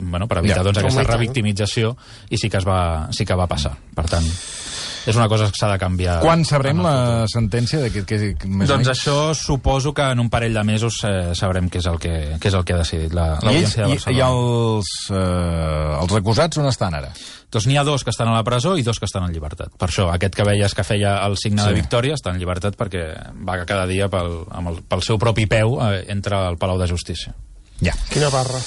bueno, 0.00 0.28
per 0.28 0.40
evitar 0.40 0.60
Ja, 0.62 0.66
doncs, 0.66 0.80
aquesta 0.82 1.04
tant. 1.04 1.14
revictimització 1.14 1.96
i 2.30 2.40
sí 2.40 2.50
que, 2.50 2.60
es 2.60 2.66
va, 2.68 3.08
sí 3.12 3.26
que 3.28 3.36
va 3.38 3.48
passar. 3.50 3.74
Per 3.94 4.04
tant, 4.08 4.26
és 5.06 5.16
una 5.16 5.28
cosa 5.28 5.46
que 5.50 5.58
s'ha 5.58 5.68
de 5.72 5.78
canviar. 5.78 6.20
Quan 6.20 6.44
sabrem 6.44 6.78
el 6.78 6.84
futur. 6.84 6.92
la 6.92 7.26
sentència 7.32 7.80
d'aquest 7.80 8.06
que, 8.06 8.18
més 8.46 8.68
o 8.70 8.74
Doncs 8.76 8.86
menys? 8.86 8.92
això 8.92 9.34
suposo 9.34 9.92
que 9.94 10.02
en 10.12 10.20
un 10.20 10.30
parell 10.30 10.54
de 10.54 10.64
mesos 10.64 11.00
eh, 11.04 11.32
sabrem 11.34 11.68
què 11.70 11.78
és 11.82 11.86
el 11.86 11.98
que, 11.98 12.12
què 12.38 12.48
és 12.48 12.54
el 12.54 12.64
que 12.64 12.74
ha 12.74 12.78
decidit 12.82 13.12
la- 13.12 13.38
I, 13.42 13.46
ells, 13.58 13.76
l'Audiència 13.76 13.82
de 13.82 13.88
i, 13.88 13.92
Barcelona. 13.96 14.18
i 14.18 14.22
els, 14.30 14.92
eh, 15.10 16.00
els 16.02 16.12
acusats 16.20 16.58
on 16.62 16.66
estan 16.70 16.94
ara? 16.94 17.12
Doncs 17.52 17.66
n'hi 17.68 17.76
ha 17.76 17.84
dos 17.84 18.02
que 18.04 18.10
estan 18.10 18.28
a 18.28 18.32
la 18.32 18.44
presó 18.44 18.76
i 18.78 18.82
dos 18.82 18.98
que 18.98 19.04
estan 19.04 19.24
en 19.26 19.32
llibertat. 19.34 19.68
Per 19.76 19.88
això, 19.90 20.06
aquest 20.14 20.34
que 20.34 20.44
veies 20.48 20.72
que 20.74 20.84
feia 20.84 21.18
el 21.26 21.36
signe 21.36 21.60
Sí. 21.62 21.68
de 21.68 21.74
victòria 21.74 22.14
està 22.14 22.30
en 22.32 22.38
llibertat 22.40 22.76
perquè 22.76 23.10
va 23.44 23.58
cada 23.66 23.84
dia 23.86 24.08
pel, 24.08 24.46
amb 24.50 24.68
el, 24.70 24.82
pel 24.88 25.02
seu 25.02 25.18
propi 25.18 25.44
peu 25.46 25.76
eh, 25.82 26.04
entra 26.08 26.46
al 26.48 26.56
Palau 26.56 26.78
de 26.78 26.86
Justícia. 26.88 27.34
Ja. 27.82 27.94
Quina 28.12 28.30
barra. 28.30 28.60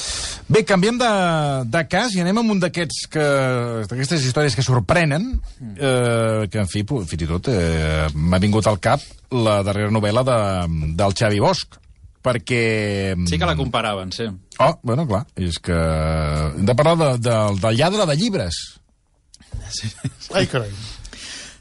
Bé, 0.51 0.61
canviem 0.67 0.99
de, 0.99 1.09
de 1.73 1.81
cas 1.89 2.13
i 2.13 2.21
anem 2.21 2.41
amb 2.41 2.53
un 2.53 2.59
d'aquests 2.61 3.07
que 3.09 3.23
d'aquestes 3.89 4.27
històries 4.27 4.57
que 4.57 4.65
sorprenen, 4.65 5.31
eh, 5.73 6.45
que, 6.51 6.61
en 6.61 6.69
fi, 6.69 6.83
fins 6.85 7.25
i 7.25 7.29
tot 7.29 7.49
eh, 7.49 8.05
m'ha 8.13 8.41
vingut 8.43 8.67
al 8.69 8.77
cap 8.83 9.01
la 9.33 9.61
darrera 9.65 9.93
novel·la 9.95 10.25
de, 10.27 10.37
del 10.99 11.17
Xavi 11.17 11.41
Bosch, 11.41 11.79
perquè... 12.25 12.61
Sí 13.29 13.39
que 13.41 13.49
la 13.49 13.57
comparaven, 13.57 14.13
sí. 14.13 14.29
Oh, 14.61 14.73
bueno, 14.83 15.07
clar, 15.09 15.25
és 15.39 15.57
que... 15.63 15.75
Hem 16.59 16.67
de 16.67 16.77
parlar 16.77 16.97
de, 17.01 17.11
de, 17.25 17.37
del 17.63 17.79
lladre 17.81 18.05
de 18.05 18.19
llibres, 18.19 18.61
Ai, 20.33 20.45
carai. 20.47 20.71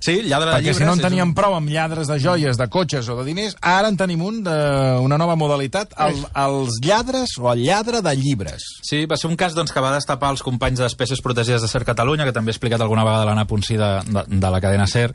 Sí, 0.05 0.19
lladre 0.29 0.51
de 0.51 0.57
perquè 0.59 0.65
llibres... 0.67 0.77
si 0.83 0.85
no 0.85 0.93
en 0.99 1.01
teníem 1.01 1.31
un- 1.31 1.35
prou 1.39 1.55
amb 1.57 1.71
lladres 1.73 2.11
de 2.11 2.19
joies, 2.21 2.59
de 2.61 2.67
cotxes 2.69 3.07
o 3.09 3.15
de 3.17 3.25
diners, 3.25 3.55
ara 3.65 3.89
en 3.89 3.97
tenim 3.97 4.21
un 4.21 4.43
de, 4.45 4.57
una 5.01 5.17
nova 5.17 5.33
modalitat, 5.41 5.95
el, 6.05 6.19
els 6.43 6.77
lladres 6.85 7.33
o 7.41 7.49
el 7.53 7.63
lladre 7.65 8.03
de 8.05 8.13
llibres. 8.21 8.67
Sí, 8.85 9.07
va 9.09 9.17
ser 9.17 9.31
un 9.31 9.39
cas 9.41 9.57
doncs, 9.57 9.73
que 9.73 9.81
va 9.81 9.95
destapar 9.95 10.29
els 10.35 10.43
companys 10.45 10.83
d'Espècies 10.83 11.23
Protegides 11.25 11.65
de 11.65 11.71
Ser 11.73 11.85
Catalunya, 11.89 12.27
que 12.29 12.35
també 12.37 12.53
he 12.53 12.57
explicat 12.59 12.85
alguna 12.85 13.07
vegada 13.09 13.25
l'Anna 13.31 13.47
Ponsí 13.49 13.79
de, 13.81 13.89
de, 14.11 14.27
de 14.29 14.51
la 14.53 14.61
cadena 14.61 14.87
Ser. 14.91 15.07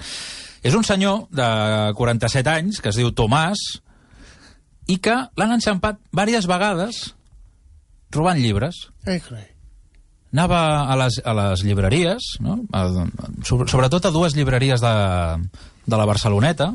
És 0.66 0.74
un 0.76 0.84
senyor 0.84 1.28
de 1.30 1.46
47 1.96 2.50
anys, 2.50 2.82
que 2.82 2.90
es 2.90 2.98
diu 2.98 3.14
Tomàs, 3.14 3.62
i 4.90 4.98
que 4.98 5.14
l'han 5.38 5.54
enxampat 5.60 6.02
diverses 6.10 6.50
vegades 6.50 7.04
robant 8.16 8.42
llibres. 8.42 8.88
Ai, 9.06 9.20
carai. 9.22 9.46
Anava 10.34 10.60
a 10.92 10.96
les, 11.00 11.16
a 11.26 11.34
les 11.34 11.64
llibreries, 11.66 12.36
no? 12.46 12.60
a, 12.72 12.84
sobre- 13.48 13.66
sobretot 13.72 14.06
a 14.06 14.12
dues 14.14 14.36
llibreries 14.38 14.82
de, 14.84 14.92
de 15.90 15.98
la 15.98 16.06
Barceloneta, 16.06 16.74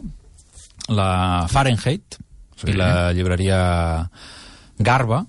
la 0.89 1.47
Fahrenheit 1.51 2.19
Sí. 2.55 2.69
i 2.71 2.75
la 2.79 3.11
llibreria 3.13 4.09
Garba, 4.79 5.25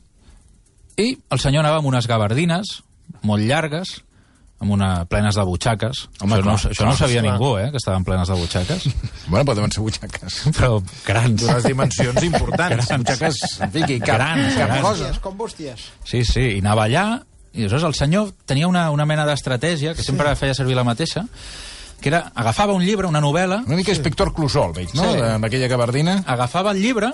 i 0.98 1.08
el 1.34 1.40
senyor 1.42 1.64
anava 1.66 1.80
amb 1.82 1.88
unes 1.90 2.06
gabardines 2.08 2.70
molt 3.26 3.42
llargues, 3.44 3.96
amb 4.62 4.72
una, 4.78 4.90
plenes 5.10 5.36
de 5.36 5.44
butxaques. 5.44 6.04
Home, 6.22 6.38
això 6.38 6.46
no, 6.46 6.54
clar, 6.56 6.72
això 6.72 6.86
no 6.86 6.94
ho 6.94 7.00
sabia 7.00 7.22
clar. 7.24 7.34
ningú, 7.34 7.50
eh, 7.60 7.72
que 7.74 7.82
estaven 7.82 8.06
plenes 8.08 8.30
de 8.30 8.38
butxaques. 8.40 8.86
Bueno, 9.28 9.44
poden 9.50 9.72
ser 9.74 9.82
butxaques. 9.82 10.38
Però 10.56 10.78
grans. 11.06 11.42
D'unes 11.42 11.66
dimensions 11.66 12.24
importants. 12.30 12.92
Butxaques, 12.94 13.40
en 13.66 13.72
fi, 13.74 13.82
cap, 14.00 14.08
Grans, 14.16 14.54
cap 14.56 14.70
grans. 14.70 14.86
cosa. 14.86 15.12
Com 15.26 15.38
bústies. 15.38 15.90
Sí, 16.06 16.22
sí, 16.24 16.46
i 16.56 16.60
anava 16.62 16.86
allà, 16.86 17.08
i 17.56 17.64
aleshores 17.64 17.84
el 17.88 17.94
senyor 17.96 18.32
tenia 18.46 18.68
una, 18.68 18.90
una 18.92 19.06
mena 19.06 19.26
d'estratègia, 19.26 19.94
que 19.96 20.04
sempre 20.04 20.36
feia 20.36 20.54
servir 20.54 20.76
la 20.76 20.84
mateixa, 20.84 21.26
que 22.02 22.10
era, 22.12 22.32
agafava 22.36 22.74
un 22.76 22.84
llibre, 22.84 23.08
una 23.08 23.22
novel·la, 23.24 23.64
Una 23.66 23.76
mica 23.80 23.92
inspector 23.96 24.34
Clusol, 24.36 24.74
veig, 24.76 24.92
no? 24.94 25.04
Sí. 25.14 25.18
Sí. 25.20 25.24
Amb 25.36 25.46
aquella 25.48 25.68
gabardina. 25.72 26.24
agafava 26.28 26.72
el 26.76 26.82
llibre 26.84 27.14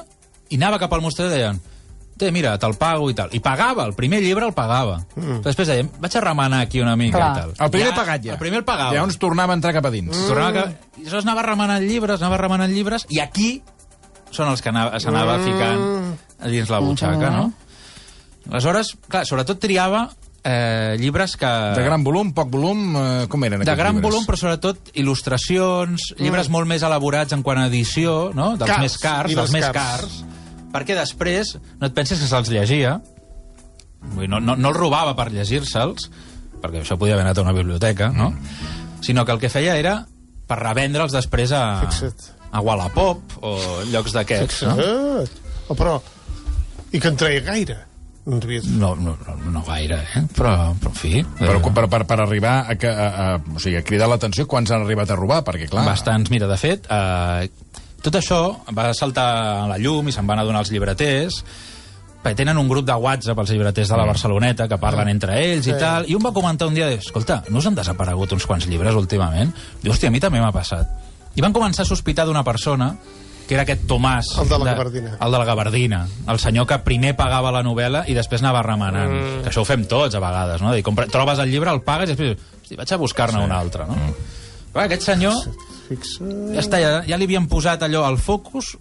i 0.50 0.58
anava 0.58 0.80
cap 0.82 0.92
al 0.94 1.02
mostrador 1.06 1.32
i 1.32 1.38
deien 1.40 1.62
té, 2.22 2.30
mira, 2.32 2.52
te'l 2.62 2.76
pago 2.78 3.08
i 3.10 3.16
tal. 3.18 3.30
I 3.34 3.40
pagava, 3.42 3.86
el 3.88 3.96
primer 3.98 4.20
llibre 4.22 4.46
el 4.46 4.54
pagava. 4.54 5.00
Mm. 5.16 5.40
Després 5.42 5.68
deien, 5.72 5.88
vaig 6.02 6.18
a 6.18 6.22
remenar 6.22 6.60
aquí 6.68 6.82
una 6.82 6.96
mica 6.96 7.18
Clar. 7.18 7.32
i 7.32 7.40
tal. 7.40 7.54
El 7.66 7.72
primer 7.74 7.88
ja, 7.90 7.96
pagat 7.98 8.26
ja. 8.28 8.34
El 8.36 8.38
primer 8.38 8.60
el 8.60 8.66
pagava. 8.68 8.94
Llavors 8.94 9.18
tornava 9.18 9.54
a 9.54 9.58
entrar 9.58 9.72
cap 9.74 9.86
a 9.86 9.90
dins. 9.90 10.12
Mm. 10.14 10.28
Tornava 10.28 10.52
que... 10.54 10.66
I 10.98 11.02
aleshores 11.06 11.26
anava 11.26 11.42
remenant 11.48 11.82
llibres, 11.88 12.22
anava 12.22 12.38
remenant 12.38 12.70
llibres, 12.74 13.08
i 13.10 13.18
aquí 13.24 13.64
són 14.30 14.52
els 14.52 14.62
que 14.62 14.70
anava- 14.70 15.00
s'anava 15.02 15.38
Mm. 15.40 15.46
ficant 15.50 16.52
dins 16.52 16.70
la 16.70 16.80
butxaca, 16.80 17.30
no? 17.34 17.48
Aleshores, 18.52 18.96
clar, 19.08 19.26
sobretot 19.26 19.60
triava 19.62 20.10
eh, 20.44 20.98
llibres 21.00 21.36
que... 21.38 21.52
De 21.78 21.84
gran 21.86 22.04
volum, 22.04 22.34
poc 22.38 22.50
volum, 22.54 22.84
eh, 22.98 23.28
com 23.32 23.44
eren 23.48 23.64
de 23.64 23.76
gran 23.78 23.96
llibres? 23.98 24.10
volum, 24.10 24.26
però 24.28 24.40
sobretot 24.40 24.92
il·lustracions, 24.98 26.12
llibres 26.20 26.50
molt 26.54 26.70
més 26.70 26.84
elaborats 26.88 27.34
en 27.38 27.44
quant 27.46 27.62
a 27.62 27.68
edició, 27.72 28.32
no? 28.38 28.56
dels 28.58 28.72
Cars, 28.72 28.82
més 28.86 28.98
cars, 29.02 29.36
dels 29.38 29.56
més 29.56 29.68
cars. 29.70 29.78
cars, 29.78 30.70
perquè 30.74 30.98
després 30.98 31.56
no 31.80 31.90
et 31.90 31.94
penses 31.98 32.20
que 32.20 32.30
se'ls 32.30 32.50
llegia, 32.54 33.00
Vull 34.02 34.24
dir, 34.26 34.30
no, 34.34 34.40
no, 34.42 34.56
no 34.58 34.72
els 34.72 34.78
robava 34.80 35.14
per 35.14 35.28
llegir-se'ls, 35.30 36.08
perquè 36.62 36.82
això 36.82 36.98
podia 36.98 37.14
haver 37.14 37.26
anat 37.28 37.38
a 37.38 37.44
una 37.46 37.54
biblioteca, 37.54 38.10
no? 38.10 38.32
sinó 39.06 39.26
que 39.26 39.36
el 39.36 39.42
que 39.42 39.50
feia 39.50 39.76
era 39.78 40.08
per 40.50 40.58
revendre'ls 40.58 41.14
després 41.14 41.54
a, 41.54 41.62
Fixa't. 41.86 42.26
a 42.52 42.64
Wallapop 42.66 43.38
o 43.46 43.54
llocs 43.92 44.16
d'aquests. 44.18 44.64
No? 44.66 45.22
Oh, 45.70 45.78
però... 45.78 46.00
I 46.92 47.00
que 47.00 47.08
en 47.14 47.16
treia 47.16 47.46
gaire. 47.46 47.78
No. 48.26 48.92
No, 48.96 49.16
no, 49.18 49.36
no, 49.50 49.64
gaire, 49.66 49.98
eh? 50.16 50.22
però, 50.38 50.54
però 50.78 50.92
en 50.92 50.98
fi... 51.00 51.24
Però 51.40 51.56
eh, 51.58 51.72
per, 51.74 51.88
per, 51.90 52.04
per 52.06 52.20
arribar 52.22 52.56
a, 52.70 52.76
que- 52.78 52.92
a, 52.94 53.08
a, 53.10 53.42
o 53.56 53.60
sigui, 53.60 53.80
a 53.80 53.84
cridar 53.88 54.08
l'atenció, 54.12 54.46
quants 54.48 54.70
han 54.72 54.84
arribat 54.86 55.10
a 55.10 55.18
robar? 55.18 55.42
Perquè, 55.48 55.68
clar... 55.72 55.88
Bastants. 55.90 56.30
Mira, 56.34 56.48
de 56.52 56.58
fet, 56.62 56.86
eh, 56.90 57.50
Tot 58.02 58.16
això 58.18 58.38
va 58.74 58.88
saltar 58.98 59.26
a 59.62 59.68
la 59.70 59.76
llum 59.78 60.08
i 60.10 60.14
se'n 60.14 60.26
van 60.26 60.40
adonar 60.42 60.64
els 60.64 60.72
llibreters, 60.74 61.36
perquè 62.22 62.40
tenen 62.40 62.58
un 62.58 62.66
grup 62.70 62.86
de 62.88 62.96
WhatsApp 62.98 63.38
els 63.44 63.52
llibreters 63.54 63.92
de 63.94 63.98
la 64.00 64.08
Barceloneta 64.10 64.66
que 64.70 64.78
parlen 64.82 65.10
entre 65.12 65.36
ells 65.38 65.68
i 65.70 65.76
tal, 65.78 66.08
i 66.10 66.16
un 66.18 66.22
va 66.26 66.32
comentar 66.34 66.66
un 66.70 66.74
dia, 66.74 66.88
escolta, 66.98 67.44
no 67.54 67.62
us 67.62 67.68
han 67.70 67.78
desaparegut 67.78 68.34
uns 68.34 68.48
quants 68.50 68.66
llibres 68.70 68.98
últimament? 68.98 69.54
Diu, 69.84 69.94
hòstia, 69.94 70.10
a 70.10 70.14
mi 70.16 70.22
també 70.22 70.42
m'ha 70.42 70.50
passat. 70.54 70.90
I 71.38 71.42
van 71.46 71.54
començar 71.54 71.86
a 71.86 71.90
sospitar 71.90 72.26
d'una 72.26 72.42
persona 72.44 72.90
que 73.52 73.58
era 73.58 73.66
aquest 73.68 73.82
Tomàs... 73.84 74.30
El 74.40 74.48
de 74.48 74.58
la 74.62 74.72
Gabardina. 74.72 75.10
El 75.20 75.34
de 75.34 75.40
la 75.42 75.46
Gabardina. 75.50 75.98
El 76.32 76.38
senyor 76.40 76.64
que 76.70 76.78
primer 76.86 77.10
pagava 77.20 77.50
la 77.52 77.60
novel·la 77.68 78.06
i 78.08 78.14
després 78.16 78.40
anava 78.40 78.62
remenant. 78.64 79.12
Mm. 79.12 79.42
Que 79.44 79.52
això 79.52 79.66
ho 79.66 79.68
fem 79.68 79.84
tots, 79.92 80.16
a 80.16 80.22
vegades, 80.24 80.64
no? 80.64 80.70
De 80.72 80.80
dir, 80.80 80.86
compra, 80.88 81.04
trobes 81.12 81.42
el 81.44 81.52
llibre, 81.52 81.74
el 81.76 81.82
pagues 81.84 82.08
i 82.08 82.16
després... 82.16 82.46
Hosti, 82.62 82.78
vaig 82.80 82.94
a 82.96 83.00
buscar-ne 83.02 83.42
sí. 83.42 83.50
un 83.50 83.52
altre, 83.52 83.90
no? 83.90 83.98
Mm. 84.00 84.30
Però 84.72 84.86
aquest 84.86 85.04
senyor... 85.10 85.36
Fixa... 85.90 86.30
Ja 86.56 86.64
està, 86.64 86.80
ja, 86.80 86.94
ja 87.10 87.20
li 87.20 87.28
havien 87.28 87.50
posat 87.52 87.84
allò 87.84 88.06
al 88.08 88.22
focus 88.24 88.72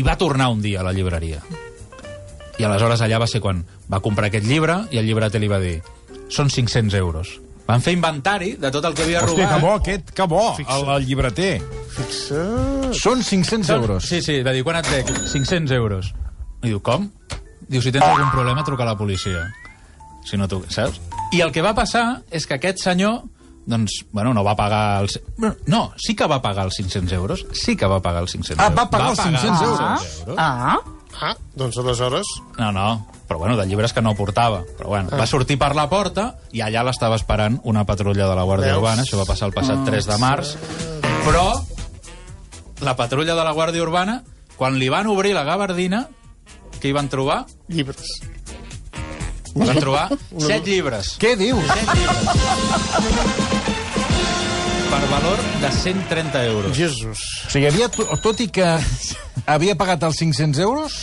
i 0.00 0.08
va 0.08 0.16
tornar 0.16 0.48
un 0.54 0.64
dia 0.64 0.80
a 0.80 0.88
la 0.88 0.96
llibreria. 0.96 1.44
I 2.56 2.64
aleshores 2.64 3.04
allà 3.04 3.20
va 3.20 3.28
ser 3.28 3.44
quan 3.44 3.60
va 3.92 4.00
comprar 4.00 4.32
aquest 4.32 4.48
llibre 4.48 4.86
i 4.88 5.02
el 5.02 5.04
llibreter 5.04 5.44
li 5.44 5.52
va 5.52 5.60
dir 5.60 5.76
són 6.32 6.48
500 6.48 6.96
euros. 6.96 7.36
Van 7.66 7.80
fer 7.80 7.94
inventari 7.96 8.52
de 8.60 8.70
tot 8.70 8.84
el 8.84 8.92
que 8.94 9.02
havia 9.06 9.22
Hòstia, 9.22 9.46
robat. 9.46 9.54
que 9.54 9.60
bo, 9.64 9.72
aquest, 9.80 10.10
que 10.12 10.26
bo, 10.28 10.42
el, 10.60 10.88
el 10.98 11.06
llibreter. 11.08 11.52
Fixa... 11.94 12.42
Són 13.00 13.22
500 13.24 13.70
euros. 13.78 14.04
Sí, 14.04 14.20
sí, 14.22 14.42
va 14.44 14.52
dir, 14.52 14.62
quan 14.66 14.76
et 14.82 14.90
dec? 14.92 15.08
500 15.32 15.72
euros. 15.72 16.10
I 16.62 16.68
diu, 16.74 16.80
com? 16.84 17.08
Diu, 17.68 17.80
si 17.80 17.90
tens 17.92 18.04
algun 18.04 18.28
problema, 18.34 18.64
truca 18.64 18.84
a 18.84 18.90
la 18.92 18.96
policia. 18.98 19.46
Si 20.28 20.36
no 20.36 20.48
tu, 20.48 20.60
saps? 20.68 21.00
I 21.32 21.40
el 21.44 21.52
que 21.52 21.62
va 21.64 21.72
passar 21.76 22.20
és 22.30 22.44
que 22.46 22.58
aquest 22.58 22.84
senyor 22.84 23.22
doncs, 23.64 24.02
bueno, 24.12 24.34
no 24.36 24.42
va 24.44 24.52
pagar 24.54 25.00
els... 25.00 25.16
No, 25.72 25.86
sí 25.96 26.12
que 26.14 26.26
va 26.28 26.42
pagar 26.44 26.66
els 26.68 26.76
500 26.76 27.12
euros. 27.16 27.46
Sí 27.56 27.78
que 27.80 27.88
va 27.88 28.02
pagar 28.04 28.20
els 28.26 28.32
500 28.36 28.58
Ah, 28.60 28.66
euros. 28.68 28.76
va 28.76 28.90
pagar 28.92 29.08
els 29.14 29.20
500 29.24 29.62
euros. 29.62 29.80
euros. 30.20 30.36
Ah, 30.36 30.74
Ah, 30.76 30.78
doncs 31.54 31.78
aleshores... 31.78 32.26
No, 32.58 32.72
no, 32.72 33.06
però 33.28 33.38
bueno, 33.38 33.56
de 33.56 33.66
llibres 33.66 33.92
que 33.92 34.02
no 34.02 34.14
portava. 34.14 34.62
Però 34.78 34.88
bueno, 34.88 35.08
Ah. 35.12 35.16
va 35.22 35.26
sortir 35.26 35.56
per 35.58 35.74
la 35.74 35.88
porta 35.88 36.36
i 36.52 36.60
allà 36.60 36.82
l'estava 36.84 37.16
esperant 37.16 37.60
una 37.64 37.84
patrulla 37.84 38.26
de 38.28 38.34
la 38.34 38.44
Guàrdia 38.44 38.72
Veus? 38.74 38.78
Urbana, 38.82 39.02
això 39.02 39.18
va 39.18 39.24
passar 39.28 39.48
el 39.48 39.54
passat 39.54 39.84
3 39.86 40.06
de 40.06 40.18
març, 40.18 40.56
però 41.24 41.46
la 42.80 42.96
patrulla 42.96 43.34
de 43.34 43.44
la 43.44 43.52
Guàrdia 43.52 43.82
Urbana, 43.82 44.22
quan 44.56 44.78
li 44.78 44.88
van 44.88 45.06
obrir 45.06 45.32
la 45.34 45.44
gabardina, 45.44 46.08
què 46.80 46.88
hi 46.90 46.92
van 46.92 47.08
trobar? 47.08 47.44
Llibres. 47.68 48.20
Van 49.54 49.78
trobar 49.78 50.08
set 50.42 50.66
llibres. 50.66 51.12
Què 51.22 51.36
dius? 51.38 51.62
Set 51.70 51.94
llibres. 51.94 53.43
Per 54.94 55.08
valor 55.10 55.38
de 55.60 55.70
130 55.72 56.44
euros. 56.46 56.76
Jesús. 56.76 57.18
O 57.46 57.50
sigui, 57.50 57.66
havia, 57.66 57.88
to- 57.90 58.06
tot 58.22 58.38
i 58.40 58.46
que 58.48 58.62
havia 59.50 59.74
pagat 59.76 60.04
els 60.06 60.16
500 60.22 60.60
euros, 60.62 60.94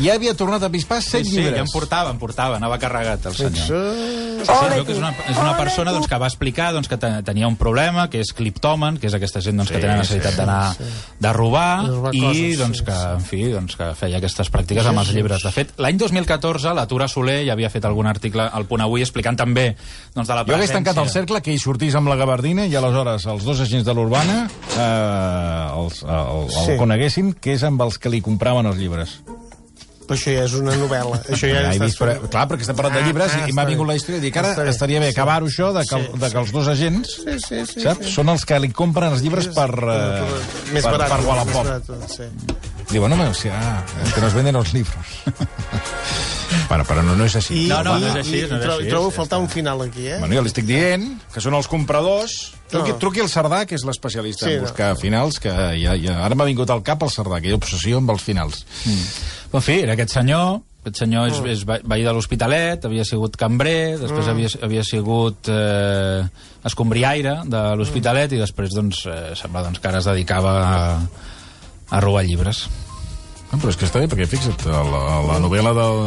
ja 0.00 0.14
havia 0.16 0.32
tornat 0.34 0.62
a 0.64 0.70
pispar 0.72 1.02
7 1.04 1.24
Sí, 1.24 1.30
sí, 1.30 1.36
ja 1.36 1.42
llibres. 1.50 1.60
em 1.60 1.68
portava, 1.70 2.10
em 2.10 2.18
portava, 2.18 2.56
anava 2.56 2.78
carregat 2.80 3.26
el 3.28 3.34
senyor. 3.36 3.52
Fixa... 3.52 3.82
Sí, 4.44 4.50
sí, 4.50 4.68
veu 4.74 4.84
que 4.84 4.92
és 4.92 4.98
una, 4.98 5.10
és 5.30 5.38
una 5.40 5.52
persona 5.56 5.92
doncs, 5.94 6.08
que 6.10 6.18
va 6.20 6.26
explicar 6.28 6.72
doncs, 6.74 6.88
que 6.88 6.96
te- 7.00 7.22
tenia 7.24 7.46
un 7.48 7.54
problema, 7.56 8.08
que 8.10 8.20
és 8.20 8.32
cliptomen, 8.36 8.96
que 9.00 9.06
és 9.08 9.14
aquesta 9.16 9.40
gent 9.44 9.56
doncs, 9.60 9.70
que 9.72 9.78
tenen 9.80 10.00
necessitat 10.02 10.36
d'anar 10.36 10.74
de 11.20 11.32
robar, 11.32 11.84
De 11.84 11.92
robar 11.94 12.14
i 12.16 12.20
coses, 12.24 12.58
doncs, 12.58 12.78
sí, 12.80 12.84
que, 12.88 12.96
en 13.14 13.22
fi, 13.28 13.42
doncs, 13.52 13.76
que 13.76 13.90
feia 14.00 14.18
aquestes 14.18 14.50
pràctiques 14.52 14.88
amb 14.90 15.00
els 15.04 15.12
llibres. 15.16 15.44
De 15.44 15.52
fet, 15.54 15.72
l'any 15.80 15.96
2014, 16.00 16.74
la 16.76 16.86
Tura 16.90 17.08
Soler 17.08 17.42
ja 17.46 17.52
havia 17.56 17.70
fet 17.72 17.84
algun 17.88 18.06
article 18.10 18.48
al 18.48 18.66
Punt 18.68 18.84
Avui 18.84 19.04
explicant 19.04 19.36
també 19.38 19.70
doncs, 20.14 20.28
de 20.28 20.34
la 20.34 20.42
Jo 20.44 20.52
hagués 20.56 20.70
presència... 20.70 20.74
tancat 20.80 20.98
el 21.04 21.08
cercle 21.12 21.40
que 21.44 21.52
hi 21.54 21.58
sortís 21.62 21.94
amb 21.94 22.08
la 22.12 22.16
gabardina 22.20 22.66
i 22.66 22.74
aleshores 22.76 23.24
els 23.34 23.44
dos 23.44 23.60
agents 23.60 23.84
de 23.86 23.94
l'Urbana 23.94 24.44
eh, 24.48 25.80
els, 25.84 26.02
el, 26.02 26.44
el 26.44 26.50
Sí. 26.66 26.76
coneguessin, 26.80 27.32
que 27.34 27.54
és 27.58 27.62
amb 27.66 27.82
els 27.84 27.98
que 27.98 28.08
li 28.12 28.20
compraven 28.24 28.66
els 28.70 28.78
llibres. 28.80 29.18
Però 30.04 30.18
això 30.18 30.32
ja 30.36 30.42
és 30.44 30.52
una 30.52 30.74
novel·la. 30.76 31.16
Això 31.32 31.48
ja, 31.48 31.62
Ja 31.64 31.70
he 31.72 31.78
vist, 31.80 31.96
però, 31.96 32.18
clar, 32.28 32.42
perquè 32.50 32.60
estem 32.66 32.76
parlant 32.76 32.98
de 32.98 33.00
Ah, 33.00 33.06
llibres 33.08 33.32
ah, 33.32 33.46
i, 33.46 33.48
i 33.48 33.54
m'ha 33.56 33.64
vingut 33.64 33.88
la 33.88 33.94
història 33.96 34.18
de 34.20 34.26
dir 34.26 34.32
que 34.34 34.38
ara 34.42 34.50
Està 34.52 34.66
bé. 34.66 34.74
estaria 34.74 35.00
bé 35.00 35.06
Sí. 35.08 35.14
acabar-ho 35.16 35.46
això 35.48 35.70
de 35.72 35.84
que, 35.88 35.96
el, 35.96 36.04
Sí, 36.10 36.18
de 36.20 36.30
que 36.30 36.38
els 36.42 36.52
dos 36.52 36.68
agents 36.68 37.14
Sí, 37.24 37.38
sí, 37.40 37.62
sí. 37.70 37.80
saps? 37.86 38.04
sí. 38.06 38.12
són 38.12 38.28
els 38.28 38.44
que 38.44 38.58
li 38.60 38.68
compren 38.68 39.12
els 39.16 39.22
llibres 39.24 39.48
per, 39.56 39.70
eh, 39.72 40.20
Més 40.76 40.84
per, 40.84 40.92
barat. 40.98 41.08
per 41.08 41.20
Wallapop. 41.24 41.54
barat, 41.64 42.10
sí. 42.12 42.28
Diu, 42.90 43.00
bueno, 43.00 43.16
o 43.30 43.32
sea, 43.32 43.56
ah, 43.56 44.12
que 44.14 44.20
nos 44.20 44.34
venden 44.34 44.52
los 44.60 44.74
libros. 44.74 45.22
bueno, 46.68 46.84
però 46.84 47.02
no, 47.02 47.16
no 47.16 47.24
és 47.24 47.36
així. 47.40 47.64
I, 47.64 47.68
No, 47.72 47.82
no, 47.82 47.98
no 47.98 48.06
és 48.12 48.18
així, 48.20 48.42
i, 48.42 48.48
no 48.50 48.58
és 48.58 48.62
trobo, 48.62 48.78
així, 48.82 48.90
trobo 48.92 49.08
és- 49.08 49.16
faltar 49.16 49.38
un 49.40 49.48
final 49.48 49.80
aquí, 49.82 50.06
eh? 50.06 50.18
Bueno, 50.20 50.34
jo 50.36 50.42
li 50.44 50.52
estic 50.52 50.66
dient 50.68 51.08
que 51.32 51.40
són 51.40 51.54
els 51.56 51.66
compradors. 51.68 52.52
Truqui, 52.74 52.92
No. 52.92 52.98
truqui 52.98 53.22
al 53.22 53.30
Cerdà, 53.30 53.62
que 53.70 53.76
és 53.78 53.84
l'especialista 53.86 54.46
Sí, 54.48 54.52
en 54.52 54.62
no. 54.62 54.68
buscar 54.68 54.92
finals, 54.98 55.38
que 55.40 55.48
ja, 55.80 55.94
ja, 55.96 56.18
ara 56.26 56.34
m'ha 56.34 56.44
vingut 56.50 56.70
al 56.74 56.82
cap 56.82 57.02
el 57.06 57.10
Cerdà, 57.14 57.40
que 57.40 57.48
hi 57.48 57.54
ha 57.54 57.58
obsessió 57.60 57.98
amb 58.02 58.10
els 58.10 58.22
finals. 58.26 58.64
En 59.54 59.62
fi, 59.62 59.80
era 59.86 59.94
aquest 59.94 60.10
senyor, 60.16 60.58
aquest 60.82 60.98
senyor 61.04 61.28
és, 61.30 61.38
és 61.54 61.62
ve- 61.64 61.80
veí 61.84 62.02
de 62.04 62.12
l'Hospitalet, 62.12 62.84
havia 62.84 63.04
sigut 63.08 63.36
cambrer, 63.40 63.96
després 64.00 64.26
havia, 64.28 64.48
havia 64.66 64.82
sigut 64.84 65.48
eh, 65.48 66.24
escombriaire 66.66 67.38
de 67.46 67.62
l'Hospitalet 67.78 68.32
i 68.34 68.40
després, 68.42 68.74
doncs, 68.74 69.04
eh, 69.06 69.32
sembla 69.38 69.62
doncs, 69.62 69.78
que 69.80 69.88
ara 69.88 69.98
es 70.02 70.04
dedicava 70.10 70.54
a, 70.66 70.98
a 71.90 72.00
robar 72.04 72.24
llibres. 72.26 72.66
No, 73.54 73.60
però 73.62 73.70
és 73.70 73.76
que 73.78 73.86
està 73.86 74.00
bé, 74.02 74.08
perquè 74.10 74.24
fixa't, 74.26 74.64
a 74.66 74.80
la, 74.82 75.00
a 75.14 75.18
la 75.28 75.34
novel·la 75.42 75.70
del, 75.76 75.98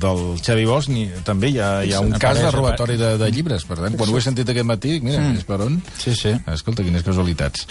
del 0.00 0.22
Xavi 0.40 0.64
Bosch 0.68 0.88
ni, 0.88 1.02
també 1.26 1.50
hi 1.52 1.58
ha, 1.60 1.68
hi 1.84 1.92
ha 1.92 2.00
un 2.00 2.14
cas 2.14 2.38
de 2.38 2.46
Apareix, 2.46 2.54
robatori 2.54 2.96
de, 2.96 3.10
de 3.20 3.28
llibres. 3.34 3.66
Per 3.68 3.76
tant, 3.76 3.98
quan 4.00 4.08
ho 4.08 4.16
he 4.16 4.22
sentit 4.24 4.48
aquest 4.48 4.68
matí, 4.68 4.94
dic, 4.96 5.04
mira, 5.04 5.20
és 5.36 5.44
per 5.44 5.58
on? 5.66 5.76
Sí, 6.00 6.14
sí. 6.16 6.32
Escolta, 6.48 6.86
quines 6.86 7.04
casualitats. 7.04 7.66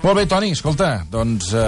Molt 0.00 0.16
bé, 0.16 0.24
Toni, 0.30 0.54
escolta, 0.56 0.92
doncs 1.12 1.50
eh, 1.52 1.66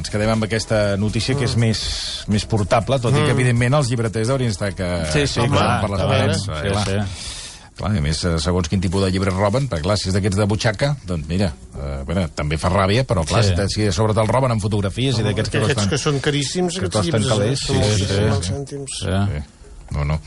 ens 0.00 0.10
quedem 0.10 0.34
amb 0.34 0.48
aquesta 0.48 0.82
notícia 0.98 1.38
que 1.38 1.46
és 1.46 1.54
més, 1.60 1.84
més 2.32 2.48
portable, 2.50 2.98
tot 2.98 3.14
i 3.14 3.22
que, 3.22 3.36
evidentment, 3.36 3.78
els 3.78 3.92
llibreters 3.92 4.34
haurien 4.34 4.50
d'estar 4.50 4.72
que... 4.74 4.90
Sí, 5.14 5.28
sí, 5.30 5.46
clar, 5.46 5.68
per 5.84 5.94
les 5.94 6.04
parets. 6.10 6.42
sí, 6.48 6.58
eh, 6.58 6.74
clar. 6.74 6.88
sí. 6.90 7.38
Clar, 7.72 7.94
i 7.96 7.98
a 7.98 8.04
més, 8.04 8.18
eh, 8.28 8.34
segons 8.38 8.68
quin 8.68 8.82
tipus 8.84 9.00
de 9.02 9.08
llibres 9.10 9.32
roben, 9.32 9.64
perquè 9.70 9.80
clar, 9.86 9.96
si 9.96 10.10
és 10.10 10.14
d'aquests 10.14 10.36
de 10.36 10.46
butxaca, 10.46 10.90
doncs 11.08 11.26
mira, 11.30 11.48
eh, 11.72 12.02
bueno, 12.04 12.26
també 12.36 12.58
fa 12.60 12.68
ràbia, 12.68 13.06
però 13.08 13.24
clar, 13.24 13.42
Sí. 13.44 13.54
si, 13.72 13.86
sobre 13.96 14.12
te'l 14.12 14.28
roben 14.28 14.52
amb 14.52 14.60
fotografies 14.60 15.18
i 15.18 15.22
d'aquests 15.24 15.50
que 15.50 15.60
costen... 15.64 15.88
que 15.88 15.98
són 15.98 16.20
caríssims, 16.20 16.76
que 16.78 16.86
aquests 16.86 17.06
llibres, 17.08 17.26
calés, 17.32 17.52
eh? 17.52 17.56
sí, 17.56 17.72
Són 17.72 17.82
sí, 17.82 18.04
sí. 18.04 18.20
moltíssims 18.28 18.50
cèntims. 18.52 18.98
Sí. 19.00 19.06
Sí. 19.32 19.42
No, 19.92 20.04
no. 20.04 20.20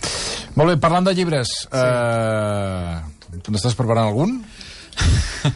Molt 0.55 0.69
bé, 0.73 0.77
parlant 0.81 1.05
de 1.05 1.13
llibres, 1.17 1.53
eh, 1.73 3.39
tu 3.43 3.53
n'estàs 3.53 3.77
preparant 3.77 4.07
algun? 4.09 4.39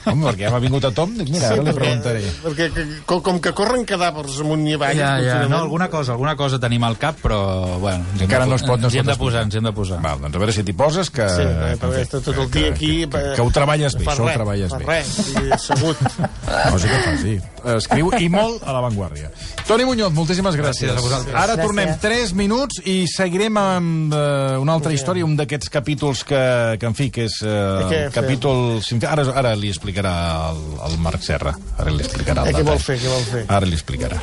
Home, 0.09 0.25
perquè 0.29 0.45
ja 0.47 0.51
m'ha 0.53 0.61
vingut 0.63 0.85
a 0.87 0.91
Tom, 0.95 1.15
dic, 1.17 1.29
mira, 1.33 1.51
ara 1.53 1.65
li 1.65 1.73
preguntaré. 1.75 2.23
Perquè 2.43 2.69
que, 2.75 2.85
com, 3.09 3.39
que 3.43 3.53
corren 3.57 3.85
cadàvers 3.89 4.39
amunt 4.43 4.65
i 4.69 4.75
avall... 4.77 4.97
Ja, 4.99 5.11
ja, 5.23 5.37
no, 5.49 5.61
alguna 5.65 5.89
cosa, 5.91 6.13
alguna 6.15 6.35
cosa 6.39 6.59
tenim 6.61 6.85
al 6.87 6.97
cap, 7.01 7.19
però, 7.23 7.39
bueno... 7.81 8.05
Encara 8.19 8.47
no 8.49 8.59
es 8.59 8.65
pot, 8.67 8.79
no 8.81 8.87
es 8.87 8.93
ens 8.93 8.97
hi 8.97 9.01
hem 9.03 9.09
pot 9.09 9.15
de 9.15 9.19
posar, 9.23 9.43
ens 9.47 9.55
hi 9.55 9.61
hem 9.61 9.69
de 9.69 9.73
posar. 9.75 10.01
Val, 10.05 10.21
doncs 10.23 10.39
a 10.39 10.43
veure 10.43 10.55
si 10.55 10.65
t'hi 10.67 10.75
poses, 10.77 11.11
que... 11.13 11.27
Sí, 11.35 11.45
que, 11.45 11.77
perquè 11.83 12.03
està 12.07 12.23
tot 12.25 12.41
el 12.45 12.51
dia 12.53 12.73
aquí... 12.73 12.91
Que, 13.05 13.11
que, 13.13 13.35
que 13.37 13.45
ho 13.45 13.53
treballes 13.55 13.97
bé, 13.99 14.05
això 14.05 14.27
ho 14.27 14.33
treballes 14.33 14.75
bé. 14.75 14.83
res, 14.87 15.13
i 15.33 15.45
assegut. 15.57 16.03
Cosa 16.73 16.91
que 16.91 17.01
fa, 17.05 17.15
sí. 17.23 17.37
Escriu 17.75 18.11
i 18.19 18.29
molt 18.31 18.63
a 18.63 18.75
l'avantguàrdia. 18.75 19.31
Toni 19.67 19.85
Muñoz, 19.87 20.13
moltíssimes 20.15 20.55
gràcies. 20.57 20.89
Gràcies 20.89 20.97
a 20.97 21.05
vosaltres. 21.05 21.35
Ara 21.35 21.55
Gràcies. 21.55 21.65
tornem 21.67 21.93
3 22.01 22.33
minuts 22.39 22.79
i 22.89 22.95
seguirem 23.11 23.57
amb 23.59 24.15
eh, 24.15 24.57
una 24.61 24.75
altra 24.77 24.93
història, 24.95 25.27
un 25.27 25.35
d'aquests 25.39 25.71
capítols 25.73 26.23
que, 26.27 26.41
que, 26.79 26.89
en 26.89 26.97
fi, 26.97 27.09
que 27.13 27.27
és 27.29 27.39
eh, 27.43 28.05
el 28.05 28.13
capítol... 28.15 28.79
Ara, 29.09 29.25
ara 29.41 29.53
li 29.59 29.69
explicarà 29.79 30.13
el, 30.51 30.59
el 30.89 30.97
Marc 30.99 31.23
Serra. 31.23 31.55
Ara 31.79 31.93
li 31.95 32.03
explicarà 32.03 32.43
el 32.43 32.51
Eh, 32.51 32.57
què 32.59 32.65
vol 32.67 32.79
fer, 32.83 32.99
què 32.99 33.13
vol 33.15 33.25
fer? 33.31 33.45
Ara 33.47 33.65
li 33.69 33.79
explicarà. 33.79 34.19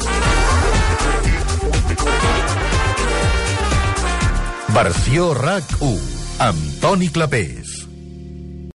Versió 4.77 5.31
RAC 5.35 5.77
1 5.81 5.95
amb 6.45 6.81
Toni 6.83 7.09
Clapés. 7.09 7.76